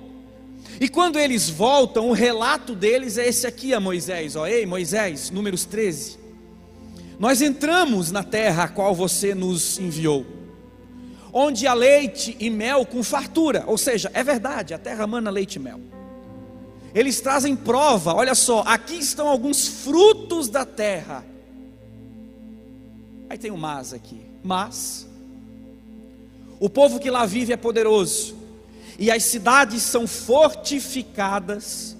E 0.80 0.88
quando 0.88 1.18
eles 1.18 1.50
voltam, 1.50 2.08
o 2.08 2.12
relato 2.12 2.76
deles 2.76 3.18
é 3.18 3.26
esse 3.26 3.44
aqui 3.44 3.74
a 3.74 3.80
Moisés: 3.80 4.36
ó, 4.36 4.46
ei 4.46 4.64
Moisés, 4.64 5.28
números 5.28 5.64
13. 5.64 6.16
Nós 7.18 7.42
entramos 7.42 8.12
na 8.12 8.22
terra 8.22 8.62
a 8.62 8.68
qual 8.68 8.94
você 8.94 9.34
nos 9.34 9.80
enviou, 9.80 10.24
onde 11.32 11.66
há 11.66 11.74
leite 11.74 12.36
e 12.38 12.50
mel 12.50 12.86
com 12.86 13.02
fartura, 13.02 13.64
ou 13.66 13.76
seja, 13.76 14.12
é 14.14 14.22
verdade, 14.22 14.74
a 14.74 14.78
terra 14.78 15.08
mana 15.08 15.28
leite 15.28 15.56
e 15.56 15.58
mel. 15.58 15.97
Eles 16.94 17.20
trazem 17.20 17.54
prova, 17.54 18.14
olha 18.14 18.34
só, 18.34 18.62
aqui 18.62 18.94
estão 18.94 19.28
alguns 19.28 19.66
frutos 19.68 20.48
da 20.48 20.64
terra. 20.64 21.24
Aí 23.28 23.36
tem 23.36 23.50
um 23.50 23.56
mas 23.56 23.92
aqui. 23.92 24.22
Mas 24.42 25.06
o 26.58 26.68
povo 26.68 26.98
que 26.98 27.10
lá 27.10 27.26
vive 27.26 27.52
é 27.52 27.56
poderoso, 27.56 28.36
e 28.98 29.10
as 29.10 29.24
cidades 29.24 29.82
são 29.82 30.06
fortificadas 30.06 31.96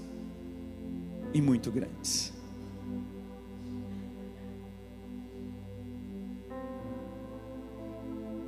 e 1.32 1.40
muito 1.40 1.70
grandes. 1.70 2.32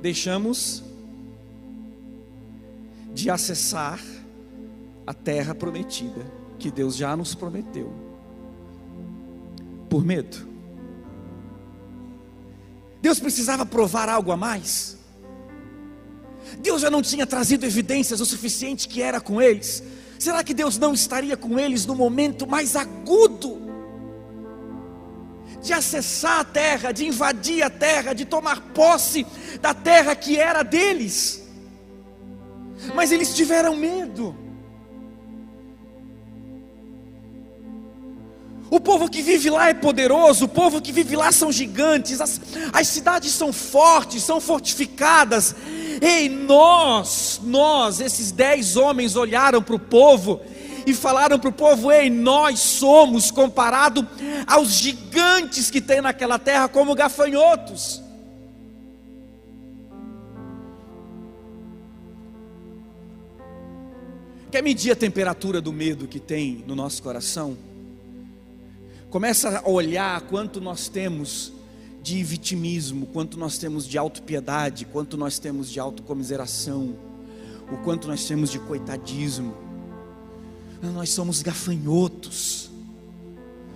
Deixamos 0.01 0.83
de 3.13 3.29
acessar 3.29 4.01
a 5.11 5.13
terra 5.13 5.53
prometida 5.53 6.25
que 6.57 6.71
Deus 6.71 6.95
já 6.95 7.17
nos 7.17 7.35
prometeu, 7.35 7.93
por 9.89 10.05
medo. 10.05 10.47
Deus 13.01 13.19
precisava 13.19 13.65
provar 13.65 14.07
algo 14.07 14.31
a 14.31 14.37
mais. 14.37 14.97
Deus 16.59 16.81
já 16.81 16.89
não 16.89 17.01
tinha 17.01 17.27
trazido 17.27 17.65
evidências 17.65 18.21
o 18.21 18.25
suficiente 18.25 18.87
que 18.87 19.01
era 19.01 19.19
com 19.19 19.41
eles. 19.41 19.83
Será 20.17 20.45
que 20.45 20.53
Deus 20.53 20.77
não 20.77 20.93
estaria 20.93 21.35
com 21.35 21.59
eles 21.59 21.85
no 21.85 21.93
momento 21.93 22.47
mais 22.47 22.77
agudo 22.77 23.59
de 25.61 25.73
acessar 25.73 26.39
a 26.39 26.45
terra, 26.45 26.93
de 26.93 27.05
invadir 27.05 27.63
a 27.63 27.69
terra, 27.69 28.13
de 28.13 28.23
tomar 28.23 28.61
posse 28.73 29.27
da 29.59 29.73
terra 29.73 30.15
que 30.15 30.39
era 30.39 30.63
deles? 30.63 31.43
Mas 32.95 33.11
eles 33.11 33.35
tiveram 33.35 33.75
medo. 33.75 34.50
O 38.71 38.79
povo 38.79 39.09
que 39.09 39.21
vive 39.21 39.49
lá 39.49 39.67
é 39.67 39.73
poderoso, 39.73 40.45
o 40.45 40.47
povo 40.47 40.81
que 40.81 40.93
vive 40.93 41.17
lá 41.17 41.29
são 41.33 41.51
gigantes, 41.51 42.21
as, 42.21 42.39
as 42.71 42.87
cidades 42.87 43.33
são 43.33 43.51
fortes, 43.51 44.23
são 44.23 44.39
fortificadas. 44.39 45.53
Ei, 46.01 46.29
nós, 46.29 47.41
nós, 47.43 47.99
esses 47.99 48.31
dez 48.31 48.77
homens 48.77 49.17
olharam 49.17 49.61
para 49.61 49.75
o 49.75 49.79
povo 49.79 50.39
e 50.87 50.93
falaram 50.93 51.37
para 51.37 51.49
o 51.49 51.51
povo: 51.51 51.91
Ei, 51.91 52.09
nós 52.09 52.61
somos 52.61 53.29
comparado 53.29 54.07
aos 54.47 54.69
gigantes 54.69 55.69
que 55.69 55.81
tem 55.81 55.99
naquela 55.99 56.39
terra, 56.39 56.69
como 56.69 56.95
gafanhotos. 56.95 58.01
Quer 64.49 64.63
medir 64.63 64.91
a 64.91 64.95
temperatura 64.95 65.59
do 65.59 65.73
medo 65.73 66.07
que 66.07 66.21
tem 66.21 66.63
no 66.65 66.73
nosso 66.73 67.03
coração? 67.03 67.70
Começa 69.11 69.59
a 69.59 69.69
olhar 69.69 70.21
quanto 70.21 70.61
nós 70.61 70.87
temos 70.87 71.51
de 72.01 72.23
vitimismo, 72.23 73.05
quanto 73.07 73.37
nós 73.37 73.57
temos 73.57 73.85
de 73.85 73.97
autopiedade, 73.97 74.85
quanto 74.85 75.17
nós 75.17 75.37
temos 75.37 75.69
de 75.69 75.81
autocomiseração, 75.81 76.95
o 77.69 77.75
quanto 77.83 78.07
nós 78.07 78.25
temos 78.25 78.49
de 78.49 78.57
coitadismo. 78.57 79.53
Nós 80.81 81.09
somos 81.09 81.41
gafanhotos. 81.41 82.60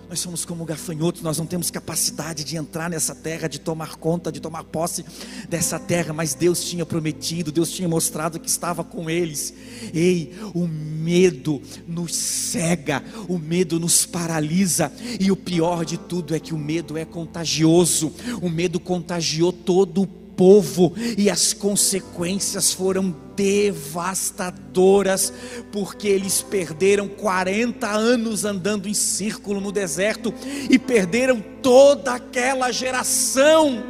Nós 0.08 0.20
somos 0.20 0.44
como 0.44 0.64
gafanhotos, 0.64 1.20
nós 1.20 1.36
não 1.38 1.46
temos 1.46 1.68
capacidade 1.68 2.44
de 2.44 2.56
entrar 2.56 2.88
nessa 2.88 3.14
terra, 3.14 3.48
de 3.48 3.58
tomar 3.58 3.96
conta, 3.96 4.30
de 4.30 4.40
tomar 4.40 4.62
posse 4.62 5.04
dessa 5.48 5.80
terra, 5.80 6.12
mas 6.12 6.32
Deus 6.32 6.64
tinha 6.64 6.86
prometido, 6.86 7.50
Deus 7.50 7.70
tinha 7.72 7.88
mostrado 7.88 8.38
que 8.38 8.48
estava 8.48 8.84
com 8.84 9.10
eles. 9.10 9.52
Ei, 9.92 10.32
o 10.54 10.68
medo 10.68 11.60
nos 11.88 12.14
cega, 12.14 13.02
o 13.28 13.36
medo 13.36 13.80
nos 13.80 14.06
paralisa, 14.06 14.92
e 15.18 15.32
o 15.32 15.36
pior 15.36 15.84
de 15.84 15.96
tudo 15.96 16.36
é 16.36 16.38
que 16.38 16.54
o 16.54 16.58
medo 16.58 16.96
é 16.96 17.04
contagioso. 17.04 18.12
O 18.40 18.48
medo 18.48 18.78
contagiou 18.78 19.52
todo 19.52 20.02
o 20.02 20.25
povo 20.36 20.92
e 21.16 21.30
as 21.30 21.52
consequências 21.52 22.72
foram 22.72 23.14
devastadoras, 23.34 25.32
porque 25.72 26.08
eles 26.08 26.42
perderam 26.42 27.08
40 27.08 27.86
anos 27.88 28.44
andando 28.44 28.88
em 28.88 28.94
círculo 28.94 29.60
no 29.60 29.72
deserto 29.72 30.32
e 30.70 30.78
perderam 30.78 31.42
toda 31.62 32.14
aquela 32.14 32.70
geração 32.70 33.82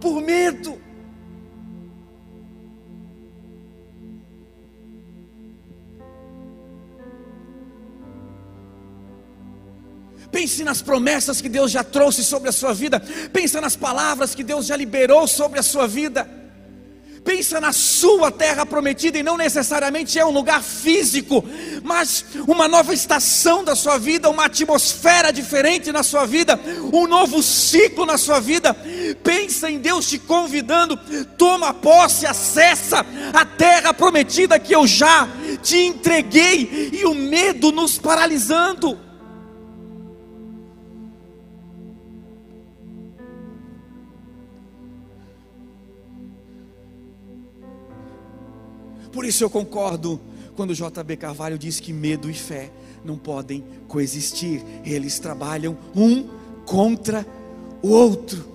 por 0.00 0.20
medo. 0.20 0.76
Pense 10.32 10.64
nas 10.64 10.80
promessas 10.80 11.42
que 11.42 11.48
Deus 11.48 11.70
já 11.70 11.84
trouxe 11.84 12.24
sobre 12.24 12.48
a 12.48 12.52
sua 12.52 12.72
vida. 12.72 12.98
Pensa 13.32 13.60
nas 13.60 13.76
palavras 13.76 14.34
que 14.34 14.42
Deus 14.42 14.64
já 14.64 14.74
liberou 14.74 15.28
sobre 15.28 15.60
a 15.60 15.62
sua 15.62 15.86
vida. 15.86 16.26
Pensa 17.22 17.60
na 17.60 17.72
sua 17.72 18.32
terra 18.32 18.66
prometida 18.66 19.16
e 19.16 19.22
não 19.22 19.36
necessariamente 19.36 20.18
é 20.18 20.26
um 20.26 20.30
lugar 20.30 20.60
físico, 20.60 21.44
mas 21.84 22.24
uma 22.48 22.66
nova 22.66 22.92
estação 22.92 23.62
da 23.62 23.76
sua 23.76 23.96
vida, 23.96 24.28
uma 24.28 24.46
atmosfera 24.46 25.32
diferente 25.32 25.92
na 25.92 26.02
sua 26.02 26.26
vida, 26.26 26.58
um 26.92 27.06
novo 27.06 27.40
ciclo 27.40 28.04
na 28.04 28.18
sua 28.18 28.40
vida. 28.40 28.74
Pensa 29.22 29.70
em 29.70 29.78
Deus 29.78 30.08
te 30.08 30.18
convidando, 30.18 30.98
toma 31.38 31.72
posse, 31.72 32.26
acessa 32.26 33.06
a 33.32 33.44
terra 33.44 33.94
prometida 33.94 34.58
que 34.58 34.74
eu 34.74 34.84
já 34.84 35.28
te 35.62 35.76
entreguei 35.76 36.90
e 36.92 37.04
o 37.04 37.14
medo 37.14 37.70
nos 37.70 37.98
paralisando. 37.98 39.11
Por 49.12 49.24
isso 49.24 49.44
eu 49.44 49.50
concordo 49.50 50.20
quando 50.56 50.74
JB 50.74 51.16
Carvalho 51.16 51.58
diz 51.58 51.80
que 51.80 51.92
medo 51.92 52.30
e 52.30 52.34
fé 52.34 52.70
não 53.04 53.16
podem 53.18 53.64
coexistir, 53.88 54.62
eles 54.84 55.18
trabalham 55.18 55.76
um 55.94 56.28
contra 56.64 57.26
o 57.82 57.88
outro. 57.88 58.52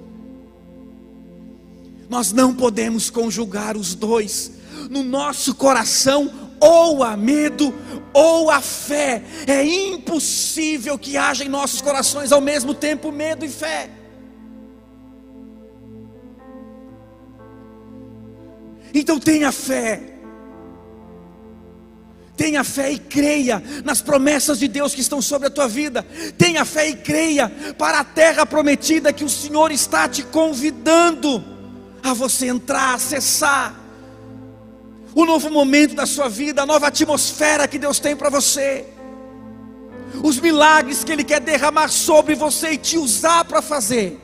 Nós 2.10 2.32
não 2.32 2.54
podemos 2.56 3.10
conjugar 3.10 3.76
os 3.76 3.94
dois 3.94 4.52
no 4.90 5.04
nosso 5.04 5.54
coração, 5.54 6.32
ou 6.60 7.04
há 7.04 7.16
medo 7.16 7.74
ou 8.14 8.50
a 8.50 8.62
fé. 8.62 9.24
É 9.46 9.64
impossível 9.64 10.98
que 10.98 11.18
haja 11.18 11.44
em 11.44 11.50
nossos 11.50 11.82
corações 11.82 12.32
ao 12.32 12.42
mesmo 12.42 12.74
tempo 12.74 13.12
medo 13.12 13.46
e 13.46 13.50
fé. 13.50 13.92
Então 18.94 19.20
tenha 19.20 19.52
fé 19.52 20.17
Tenha 22.38 22.64
fé 22.64 22.92
e 22.92 23.00
creia 23.00 23.64
nas 23.84 24.00
promessas 24.00 24.60
de 24.60 24.68
Deus 24.68 24.94
que 24.94 25.02
estão 25.02 25.20
sobre 25.20 25.48
a 25.48 25.52
tua 25.52 25.68
vida. 25.68 26.06
Tenha 26.38 26.64
fé 26.64 26.88
e 26.88 26.96
creia 26.96 27.50
para 27.80 28.00
a 28.00 28.04
terra 28.04 28.46
prometida 28.46 29.12
que 29.12 29.24
o 29.24 29.30
Senhor 29.30 29.72
está 29.72 30.08
te 30.08 30.22
convidando 30.22 31.44
a 32.04 32.14
você 32.14 32.46
entrar, 32.46 32.94
acessar 32.94 33.76
o 35.16 35.26
novo 35.26 35.50
momento 35.50 35.96
da 35.96 36.06
sua 36.06 36.30
vida, 36.30 36.62
a 36.62 36.66
nova 36.66 36.88
atmosfera 36.88 37.68
que 37.68 37.80
Deus 37.80 38.00
tem 38.00 38.16
para 38.16 38.30
você. 38.30 38.86
Os 40.24 40.40
milagres 40.40 41.04
que 41.04 41.12
Ele 41.12 41.24
quer 41.24 41.40
derramar 41.40 41.90
sobre 41.90 42.36
você 42.36 42.74
e 42.74 42.78
te 42.78 43.00
usar 43.00 43.46
para 43.46 43.64
fazer. 43.64 44.20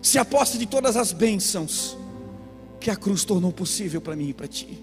Se 0.00 0.18
aposte 0.18 0.56
de 0.56 0.64
todas 0.64 0.96
as 0.96 1.12
bênçãos 1.12 1.99
que 2.80 2.90
a 2.90 2.96
cruz 2.96 3.24
tornou 3.24 3.52
possível 3.52 4.00
para 4.00 4.16
mim 4.16 4.30
e 4.30 4.34
para 4.34 4.48
ti. 4.48 4.78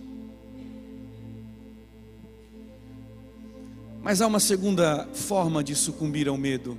Mas 4.04 4.22
há 4.22 4.28
uma 4.28 4.40
segunda 4.40 5.06
forma 5.14 5.64
de 5.64 5.76
sucumbir 5.76 6.28
ao 6.28 6.38
medo. 6.38 6.78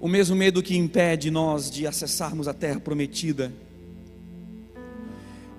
O 0.00 0.08
mesmo 0.08 0.34
medo 0.34 0.62
que 0.62 0.76
impede 0.76 1.30
nós 1.30 1.70
de 1.70 1.86
acessarmos 1.86 2.48
a 2.48 2.54
terra 2.54 2.80
prometida. 2.80 3.52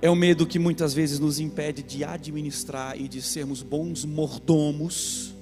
É 0.02 0.10
o 0.10 0.16
medo 0.16 0.46
que 0.46 0.60
muitas 0.60 0.94
vezes 0.94 1.20
nos 1.20 1.40
impede 1.40 1.82
de 1.82 2.04
administrar 2.04 3.00
e 3.00 3.08
de 3.08 3.22
sermos 3.22 3.62
bons 3.62 4.04
mordomos 4.04 5.34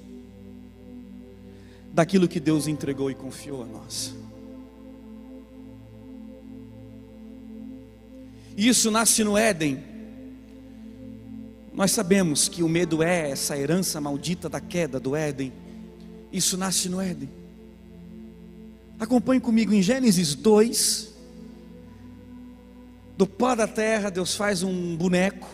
daquilo 1.92 2.28
que 2.28 2.38
Deus 2.38 2.68
entregou 2.68 3.10
e 3.10 3.14
confiou 3.14 3.62
a 3.64 3.66
nós. 3.66 4.21
Isso 8.56 8.90
nasce 8.90 9.24
no 9.24 9.36
Éden. 9.36 9.82
Nós 11.72 11.90
sabemos 11.90 12.48
que 12.48 12.62
o 12.62 12.68
medo 12.68 13.02
é 13.02 13.30
essa 13.30 13.56
herança 13.56 14.00
maldita 14.00 14.48
da 14.48 14.60
queda 14.60 15.00
do 15.00 15.16
Éden. 15.16 15.52
Isso 16.30 16.56
nasce 16.56 16.88
no 16.88 17.00
Éden. 17.00 17.28
Acompanhe 18.98 19.40
comigo 19.40 19.72
em 19.72 19.82
Gênesis 19.82 20.34
2. 20.34 21.12
Do 23.16 23.26
pó 23.26 23.54
da 23.54 23.66
terra, 23.66 24.10
Deus 24.10 24.34
faz 24.34 24.62
um 24.62 24.96
boneco. 24.96 25.48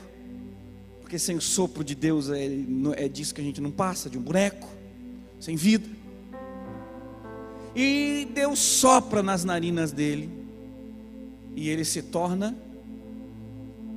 Porque 1.01 1.19
sem 1.19 1.37
o 1.37 1.41
sopro 1.41 1.85
de 1.85 1.95
Deus 1.95 2.29
é, 2.31 2.47
é 2.97 3.09
disso 3.09 3.35
que 3.35 3.41
a 3.41 3.45
gente 3.45 3.61
não 3.61 3.71
passa, 3.71 4.11
de 4.11 4.19
um 4.19 4.21
boneco, 4.21 4.69
sem 5.41 5.57
vida. 5.57 5.89
E 7.75 8.29
Deus 8.35 8.59
sopra 8.59 9.23
nas 9.23 9.45
narinas 9.45 9.93
dele. 9.93 10.29
E 11.55 11.69
ele 11.69 11.85
se 11.85 12.03
torna 12.03 12.57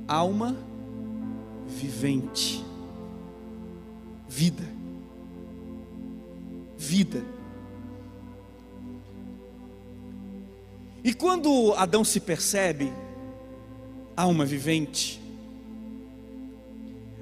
alma 0.06 0.56
vivente. 1.66 2.64
Vida. 4.28 4.64
Vida. 6.76 7.22
E 11.04 11.12
quando 11.12 11.74
Adão 11.74 12.04
se 12.04 12.20
percebe 12.20 12.92
alma 14.16 14.44
vivente, 14.44 15.20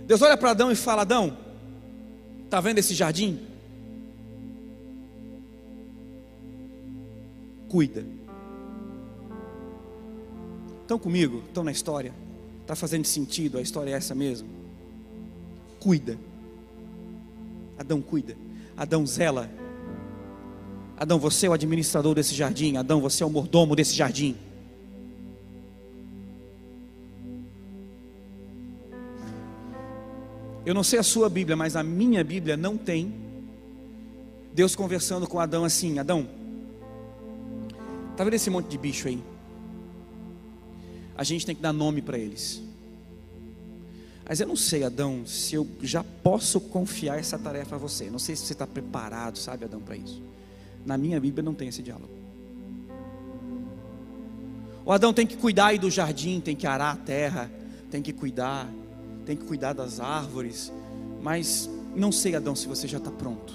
Deus 0.06 0.20
olha 0.22 0.36
para 0.36 0.50
Adão 0.50 0.70
e 0.70 0.76
fala: 0.76 1.02
Adão, 1.02 1.36
está 2.44 2.60
vendo 2.60 2.78
esse 2.78 2.94
jardim? 2.94 3.40
Cuida. 7.68 8.04
Estão 10.82 10.98
comigo? 10.98 11.44
Estão 11.46 11.62
na 11.62 11.70
história? 11.70 12.12
Está 12.70 12.76
fazendo 12.76 13.04
sentido? 13.04 13.58
A 13.58 13.60
história 13.60 13.90
é 13.90 13.94
essa 13.94 14.14
mesmo? 14.14 14.48
Cuida. 15.80 16.16
Adão 17.76 18.00
cuida. 18.00 18.36
Adão 18.76 19.04
zela. 19.04 19.50
Adão, 20.96 21.18
você 21.18 21.46
é 21.46 21.50
o 21.50 21.52
administrador 21.52 22.14
desse 22.14 22.32
jardim. 22.32 22.76
Adão, 22.76 23.00
você 23.00 23.24
é 23.24 23.26
o 23.26 23.30
mordomo 23.30 23.74
desse 23.74 23.96
jardim. 23.96 24.36
Eu 30.64 30.72
não 30.72 30.84
sei 30.84 31.00
a 31.00 31.02
sua 31.02 31.28
Bíblia, 31.28 31.56
mas 31.56 31.74
a 31.74 31.82
minha 31.82 32.22
Bíblia 32.22 32.56
não 32.56 32.76
tem 32.76 33.12
Deus 34.54 34.76
conversando 34.76 35.26
com 35.26 35.40
Adão 35.40 35.64
assim: 35.64 35.98
Adão, 35.98 36.28
está 38.12 38.22
vendo 38.22 38.34
esse 38.34 38.48
monte 38.48 38.68
de 38.68 38.78
bicho 38.78 39.08
aí? 39.08 39.20
A 41.20 41.22
gente 41.22 41.44
tem 41.44 41.54
que 41.54 41.60
dar 41.60 41.74
nome 41.74 42.00
para 42.00 42.16
eles. 42.16 42.62
Mas 44.26 44.40
eu 44.40 44.46
não 44.46 44.56
sei, 44.56 44.84
Adão, 44.84 45.26
se 45.26 45.54
eu 45.54 45.68
já 45.82 46.02
posso 46.02 46.58
confiar 46.58 47.18
essa 47.18 47.38
tarefa 47.38 47.76
a 47.76 47.78
você. 47.78 48.08
Não 48.08 48.18
sei 48.18 48.34
se 48.34 48.46
você 48.46 48.54
está 48.54 48.66
preparado, 48.66 49.36
sabe, 49.36 49.66
Adão, 49.66 49.82
para 49.82 49.98
isso. 49.98 50.22
Na 50.82 50.96
minha 50.96 51.20
Bíblia 51.20 51.42
não 51.42 51.52
tem 51.52 51.68
esse 51.68 51.82
diálogo. 51.82 52.08
O 54.82 54.90
Adão 54.90 55.12
tem 55.12 55.26
que 55.26 55.36
cuidar 55.36 55.66
aí 55.66 55.78
do 55.78 55.90
jardim, 55.90 56.40
tem 56.40 56.56
que 56.56 56.66
arar 56.66 56.94
a 56.94 56.96
terra, 56.96 57.50
tem 57.90 58.00
que 58.00 58.14
cuidar, 58.14 58.66
tem 59.26 59.36
que 59.36 59.44
cuidar 59.44 59.74
das 59.74 60.00
árvores. 60.00 60.72
Mas 61.20 61.68
não 61.94 62.10
sei, 62.10 62.34
Adão, 62.34 62.56
se 62.56 62.66
você 62.66 62.88
já 62.88 62.96
está 62.96 63.10
pronto. 63.10 63.52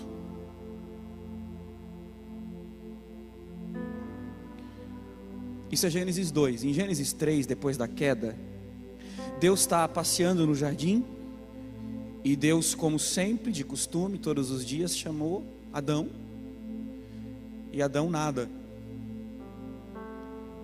Isso 5.75 5.85
é 5.85 5.89
Gênesis 5.89 6.31
2. 6.31 6.63
Em 6.63 6.71
Gênesis 6.71 7.11
3, 7.11 7.45
depois 7.45 7.75
da 7.75 7.85
queda, 7.85 8.33
Deus 9.41 9.59
está 9.59 9.85
passeando 9.89 10.47
no 10.47 10.55
jardim 10.55 11.03
e 12.23 12.33
Deus, 12.33 12.73
como 12.73 12.97
sempre, 12.97 13.51
de 13.51 13.65
costume, 13.65 14.17
todos 14.17 14.51
os 14.51 14.65
dias, 14.65 14.95
chamou 14.95 15.43
Adão. 15.73 16.09
E 17.73 17.81
Adão 17.81 18.09
nada. 18.09 18.49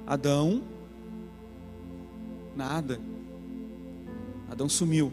Adão 0.08 0.64
nada. 2.56 2.98
Adão 4.50 4.70
sumiu. 4.70 5.12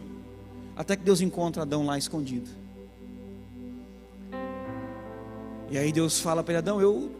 Até 0.77 0.95
que 0.95 1.03
Deus 1.03 1.19
encontra 1.19 1.63
Adão 1.63 1.85
lá 1.85 1.97
escondido. 1.97 2.49
E 5.69 5.77
aí 5.77 5.91
Deus 5.91 6.21
fala 6.21 6.41
para 6.41 6.59
Adão: 6.59 6.79
eu, 6.79 7.18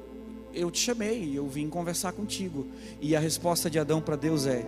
eu 0.54 0.72
te 0.72 0.80
chamei, 0.80 1.38
eu 1.38 1.48
vim 1.48 1.70
conversar 1.70 2.12
contigo. 2.14 2.68
E 3.02 3.16
a 3.16 3.20
resposta 3.20 3.70
de 3.70 3.80
Adão 3.80 4.02
para 4.02 4.16
Deus 4.16 4.46
é: 4.46 4.66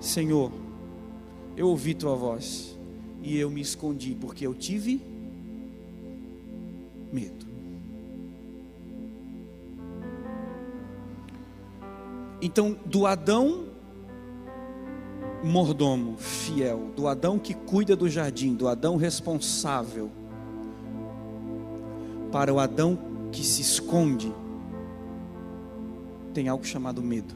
Senhor, 0.00 0.52
eu 1.56 1.68
ouvi 1.68 1.94
tua 1.94 2.14
voz 2.14 2.76
e 3.22 3.38
eu 3.38 3.50
me 3.50 3.60
escondi 3.60 4.16
porque 4.20 4.46
eu 4.46 4.54
tive 4.54 5.00
medo. 7.12 7.46
Então, 12.40 12.76
do 12.84 13.06
Adão 13.06 13.66
mordomo, 15.44 16.16
fiel, 16.16 16.90
do 16.96 17.06
Adão 17.06 17.38
que 17.38 17.54
cuida 17.54 17.96
do 17.96 18.08
jardim, 18.08 18.54
do 18.54 18.68
Adão 18.68 18.96
responsável, 18.96 20.10
para 22.30 22.52
o 22.52 22.58
Adão 22.58 22.98
que 23.30 23.44
se 23.44 23.60
esconde, 23.60 24.32
tem 26.32 26.48
algo 26.48 26.64
chamado 26.64 27.02
medo. 27.02 27.34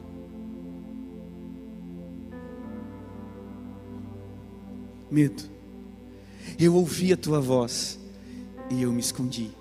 Medo. 5.09 5.43
Eu 6.59 6.75
ouvi 6.75 7.13
a 7.13 7.17
tua 7.17 7.39
voz 7.39 7.99
e 8.69 8.81
eu 8.81 8.91
me 8.91 8.99
escondi. 8.99 9.51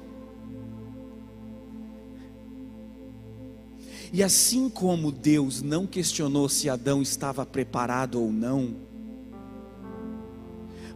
E 4.13 4.23
assim 4.23 4.69
como 4.69 5.13
Deus 5.13 5.63
não 5.63 5.87
questionou 5.87 6.49
se 6.49 6.71
Adão 6.71 7.03
estava 7.03 7.45
preparado 7.45 8.21
ou 8.21 8.33
não, 8.33 8.77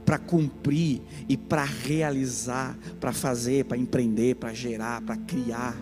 para 0.05 0.19
cumprir 0.19 1.03
e 1.29 1.37
para 1.37 1.65
realizar, 1.65 2.79
para 2.99 3.13
fazer, 3.13 3.65
para 3.65 3.77
empreender, 3.77 4.37
para 4.37 4.55
gerar, 4.55 5.03
para 5.03 5.17
criar. 5.17 5.77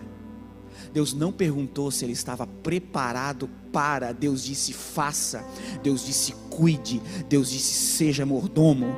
Deus 0.93 1.13
não 1.13 1.31
perguntou 1.31 1.89
se 1.91 2.05
ele 2.05 2.13
estava 2.13 2.45
preparado 2.69 3.49
para, 3.73 4.11
Deus 4.11 4.43
disse 4.43 4.73
faça, 4.73 5.43
Deus 5.81 6.05
disse 6.05 6.33
cuide, 6.51 7.01
Deus 7.27 7.49
disse 7.49 7.95
seja 7.95 8.27
mordomo, 8.27 8.95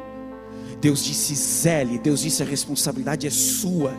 Deus 0.82 1.02
disse 1.02 1.34
zele, 1.36 1.98
Deus 1.98 2.20
disse 2.20 2.44
a 2.44 2.46
responsabilidade 2.46 3.26
é 3.26 3.30
sua. 3.30 3.94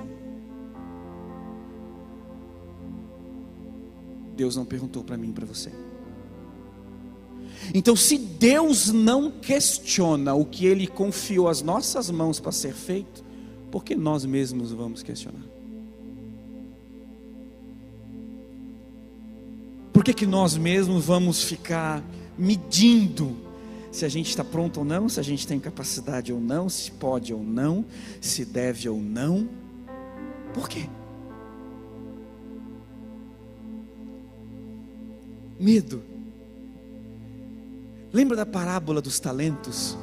Deus 4.37 4.57
não 4.57 4.67
perguntou 4.67 5.03
para 5.03 5.17
mim 5.17 5.31
e 5.31 5.33
para 5.33 5.47
você. 5.47 5.73
Então, 7.73 7.97
se 7.97 8.19
Deus 8.19 8.93
não 8.93 9.31
questiona 9.31 10.35
o 10.35 10.45
que 10.45 10.67
Ele 10.67 10.87
confiou 10.87 11.49
às 11.49 11.63
nossas 11.63 12.11
mãos 12.11 12.39
para 12.39 12.53
ser 12.53 12.75
feito, 12.75 13.25
por 13.71 13.83
que 13.83 13.95
nós 13.95 14.27
mesmos 14.27 14.71
vamos 14.71 15.03
questionar? 15.03 15.52
Por 20.03 20.07
que, 20.07 20.15
que 20.15 20.27
nós 20.27 20.57
mesmos 20.57 21.05
vamos 21.05 21.45
ficar 21.45 22.03
medindo 22.37 23.37
se 23.93 24.05
a 24.05 24.09
gente 24.09 24.31
está 24.31 24.43
pronto 24.43 24.79
ou 24.79 24.85
não, 24.85 25.09
se 25.09 25.21
a 25.21 25.23
gente 25.23 25.47
tem 25.47 25.61
capacidade 25.61 26.33
ou 26.33 26.41
não, 26.41 26.69
se 26.69 26.91
pode 26.91 27.33
ou 27.33 27.41
não, 27.41 27.85
se 28.21 28.45
deve 28.45 28.89
ou 28.89 29.01
não? 29.01 29.49
Por 30.53 30.69
quê? 30.69 30.89
Medo. 35.61 36.03
Lembra 38.13 38.37
da 38.37 38.45
parábola 38.45 39.01
dos 39.01 39.21
talentos? 39.21 39.97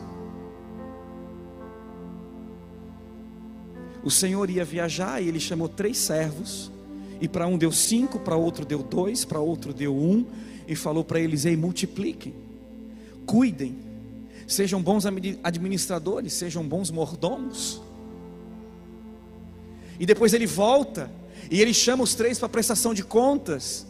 O 4.02 4.10
Senhor 4.10 4.50
ia 4.50 4.64
viajar 4.64 5.22
e 5.22 5.28
ele 5.28 5.42
chamou 5.42 5.68
três 5.68 5.98
servos, 5.98 6.72
e 7.22 7.28
para 7.28 7.48
um 7.48 7.58
deu 7.58 7.72
cinco, 7.72 8.20
para 8.20 8.36
outro 8.36 8.66
deu 8.66 8.82
dois, 8.82 9.26
para 9.26 9.40
outro 9.40 9.74
deu 9.74 9.96
um, 9.96 10.26
e 10.68 10.76
falou 10.76 11.04
para 11.04 11.20
eles: 11.20 11.46
Ei, 11.46 11.56
multipliquem, 11.56 12.34
cuidem, 13.26 13.78
sejam 14.48 14.82
bons 14.82 15.06
administradores, 15.44 16.34
sejam 16.34 16.64
bons 16.64 16.92
mordomos. 16.92 17.82
E 20.00 20.06
depois 20.06 20.34
ele 20.34 20.48
volta, 20.48 21.12
e 21.52 21.62
ele 21.62 21.74
chama 21.74 22.04
os 22.04 22.16
três 22.16 22.40
para 22.40 22.48
prestação 22.48 22.94
de 22.94 23.04
contas, 23.04 23.86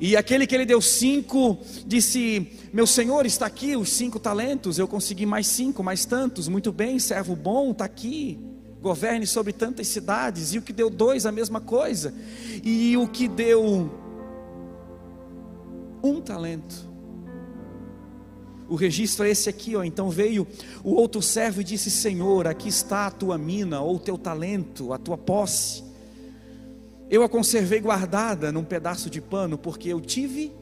e 0.00 0.16
aquele 0.16 0.46
que 0.46 0.54
ele 0.54 0.66
deu 0.66 0.80
cinco 0.80 1.58
disse: 1.86 2.50
Meu 2.72 2.86
senhor, 2.86 3.24
está 3.26 3.46
aqui 3.46 3.76
os 3.76 3.90
cinco 3.90 4.18
talentos. 4.18 4.78
Eu 4.78 4.88
consegui 4.88 5.24
mais 5.24 5.46
cinco, 5.46 5.82
mais 5.82 6.04
tantos. 6.04 6.48
Muito 6.48 6.72
bem, 6.72 6.98
servo 6.98 7.36
bom, 7.36 7.70
está 7.70 7.84
aqui. 7.84 8.38
Governe 8.84 9.26
sobre 9.26 9.54
tantas 9.54 9.88
cidades. 9.88 10.52
E 10.52 10.58
o 10.58 10.62
que 10.62 10.70
deu 10.70 10.90
dois, 10.90 11.24
a 11.24 11.32
mesma 11.32 11.58
coisa. 11.58 12.12
E 12.62 12.94
o 12.98 13.08
que 13.08 13.26
deu 13.26 13.90
um 16.02 16.20
talento. 16.20 16.86
O 18.68 18.74
registro 18.74 19.24
é 19.24 19.30
esse 19.30 19.48
aqui, 19.48 19.74
ó. 19.74 19.82
Então 19.82 20.10
veio 20.10 20.46
o 20.82 20.90
outro 20.90 21.22
servo 21.22 21.62
e 21.62 21.64
disse: 21.64 21.90
Senhor, 21.90 22.46
aqui 22.46 22.68
está 22.68 23.06
a 23.06 23.10
tua 23.10 23.38
mina, 23.38 23.80
ou 23.80 23.96
o 23.96 23.98
teu 23.98 24.18
talento, 24.18 24.92
a 24.92 24.98
tua 24.98 25.16
posse. 25.16 25.82
Eu 27.08 27.22
a 27.22 27.28
conservei 27.28 27.80
guardada 27.80 28.52
num 28.52 28.64
pedaço 28.64 29.08
de 29.08 29.22
pano, 29.22 29.56
porque 29.56 29.88
eu 29.88 29.98
tive 29.98 30.52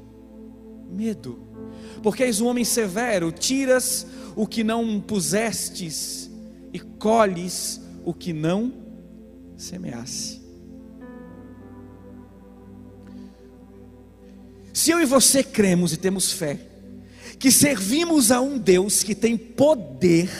medo. 0.89 1.41
Porque 2.05 2.23
és 2.23 2.41
um 2.41 2.47
homem 2.47 2.65
severo, 2.65 3.33
tiras 3.33 4.07
o 4.37 4.47
que 4.47 4.63
não 4.63 5.01
pusestes 5.01 6.31
e 6.73 6.79
colhes 6.79 7.82
o 8.05 8.13
que 8.13 8.33
não 8.33 8.73
semeasse. 9.57 10.41
Se 14.73 14.91
eu 14.91 15.01
e 15.01 15.05
você 15.05 15.45
cremos 15.45 15.93
e 15.93 15.97
temos 15.97 16.33
fé, 16.33 16.59
que 17.39 17.53
servimos 17.53 18.31
a 18.31 18.41
um 18.41 18.59
Deus 18.59 19.03
que 19.03 19.15
tem 19.15 19.37
poder 19.37 20.31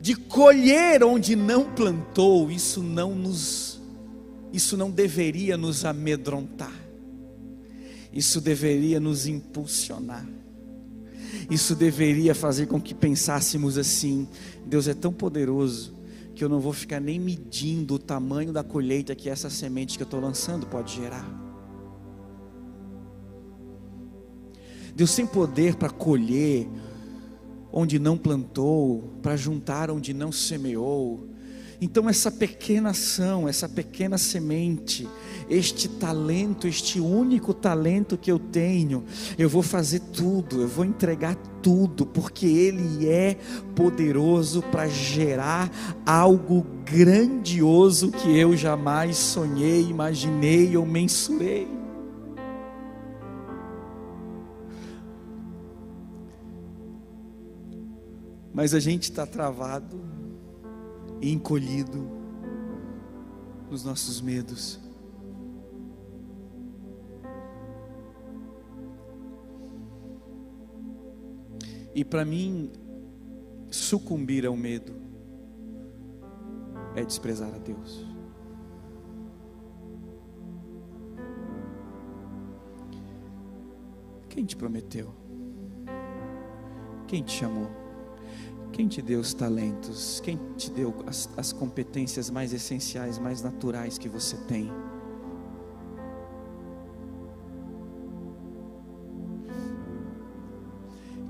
de 0.00 0.14
colher 0.14 1.02
onde 1.04 1.36
não 1.36 1.72
plantou, 1.72 2.50
isso 2.50 2.82
não 2.82 3.14
nos 3.14 3.80
isso 4.52 4.76
não 4.76 4.90
deveria 4.90 5.56
nos 5.56 5.84
amedrontar, 5.84 6.74
isso 8.12 8.38
deveria 8.38 9.00
nos 9.00 9.26
impulsionar, 9.26 10.28
isso 11.50 11.74
deveria 11.74 12.34
fazer 12.34 12.66
com 12.66 12.78
que 12.78 12.94
pensássemos 12.94 13.78
assim: 13.78 14.28
Deus 14.66 14.88
é 14.88 14.94
tão 14.94 15.12
poderoso 15.12 15.94
que 16.34 16.42
eu 16.42 16.48
não 16.48 16.60
vou 16.60 16.72
ficar 16.72 17.00
nem 17.00 17.18
medindo 17.18 17.94
o 17.94 17.98
tamanho 17.98 18.52
da 18.52 18.64
colheita 18.64 19.14
que 19.14 19.28
essa 19.28 19.50
semente 19.50 19.96
que 19.96 20.02
eu 20.02 20.06
estou 20.06 20.20
lançando 20.20 20.66
pode 20.66 20.94
gerar. 20.94 21.28
Deus 24.94 25.14
tem 25.14 25.26
poder 25.26 25.76
para 25.76 25.90
colher 25.90 26.68
onde 27.72 27.98
não 27.98 28.18
plantou, 28.18 29.14
para 29.22 29.36
juntar 29.36 29.90
onde 29.90 30.12
não 30.12 30.30
semeou, 30.30 31.28
então, 31.84 32.08
essa 32.08 32.30
pequena 32.30 32.90
ação, 32.90 33.48
essa 33.48 33.68
pequena 33.68 34.16
semente, 34.16 35.08
este 35.50 35.88
talento, 35.88 36.68
este 36.68 37.00
único 37.00 37.52
talento 37.52 38.16
que 38.16 38.30
eu 38.30 38.38
tenho, 38.38 39.02
eu 39.36 39.48
vou 39.48 39.64
fazer 39.64 39.98
tudo, 39.98 40.62
eu 40.62 40.68
vou 40.68 40.84
entregar 40.84 41.34
tudo, 41.60 42.06
porque 42.06 42.46
Ele 42.46 43.08
é 43.08 43.36
poderoso 43.74 44.62
para 44.62 44.86
gerar 44.86 45.68
algo 46.06 46.64
grandioso 46.84 48.12
que 48.12 48.30
eu 48.38 48.56
jamais 48.56 49.16
sonhei, 49.16 49.82
imaginei 49.82 50.76
ou 50.76 50.86
mensurei. 50.86 51.66
Mas 58.54 58.72
a 58.72 58.78
gente 58.78 59.10
está 59.10 59.26
travado 59.26 60.21
encolhido 61.22 62.10
nos 63.70 63.84
nossos 63.84 64.20
medos. 64.20 64.80
E 71.94 72.04
para 72.04 72.24
mim, 72.24 72.70
sucumbir 73.70 74.46
ao 74.46 74.56
medo 74.56 74.92
é 76.96 77.04
desprezar 77.04 77.54
a 77.54 77.58
Deus. 77.58 78.06
Quem 84.28 84.44
te 84.44 84.56
prometeu? 84.56 85.14
Quem 87.06 87.22
te 87.22 87.32
chamou? 87.32 87.81
Quem 88.72 88.88
te 88.88 89.02
deu 89.02 89.20
os 89.20 89.34
talentos? 89.34 90.20
Quem 90.20 90.38
te 90.56 90.70
deu 90.70 90.94
as, 91.06 91.28
as 91.36 91.52
competências 91.52 92.30
mais 92.30 92.52
essenciais, 92.52 93.18
mais 93.18 93.42
naturais 93.42 93.98
que 93.98 94.08
você 94.08 94.36
tem? 94.48 94.70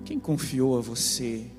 Quem 0.04 0.18
confiou 0.18 0.78
a 0.78 0.80
você 0.80 1.50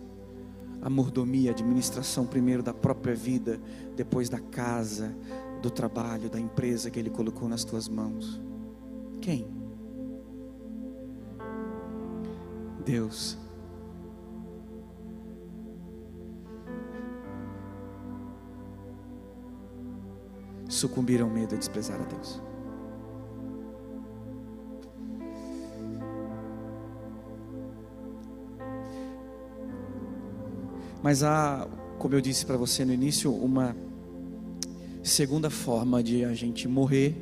a 0.84 0.90
mordomia, 0.90 1.52
a 1.52 1.54
administração 1.54 2.26
primeiro 2.26 2.62
da 2.62 2.74
própria 2.74 3.16
vida, 3.16 3.58
depois 3.96 4.28
da 4.28 4.40
casa, 4.40 5.16
do 5.62 5.70
trabalho, 5.70 6.30
da 6.30 6.38
empresa 6.38 6.92
que 6.92 7.00
Ele 7.00 7.10
colocou 7.10 7.48
nas 7.48 7.64
tuas 7.64 7.88
mãos? 7.88 8.42
Quem? 9.22 9.48
Deus. 12.84 13.38
Sucumbiram 20.84 21.28
ao 21.28 21.34
medo 21.34 21.56
e 21.56 21.58
desprezar 21.58 21.98
a 21.98 22.04
Deus. 22.04 22.42
Mas 31.02 31.24
há, 31.24 31.66
como 31.98 32.16
eu 32.16 32.20
disse 32.20 32.46
para 32.46 32.58
você 32.58 32.84
no 32.84 32.92
início, 32.92 33.34
uma 33.34 33.74
segunda 35.02 35.50
forma 35.50 36.04
de 36.04 36.26
a 36.26 36.34
gente 36.34 36.68
morrer 36.68 37.16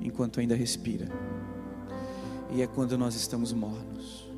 enquanto 0.00 0.38
ainda 0.38 0.54
respira. 0.54 1.08
E 2.52 2.62
é 2.62 2.68
quando 2.68 2.96
nós 2.96 3.16
estamos 3.16 3.52
mornos. 3.52 4.30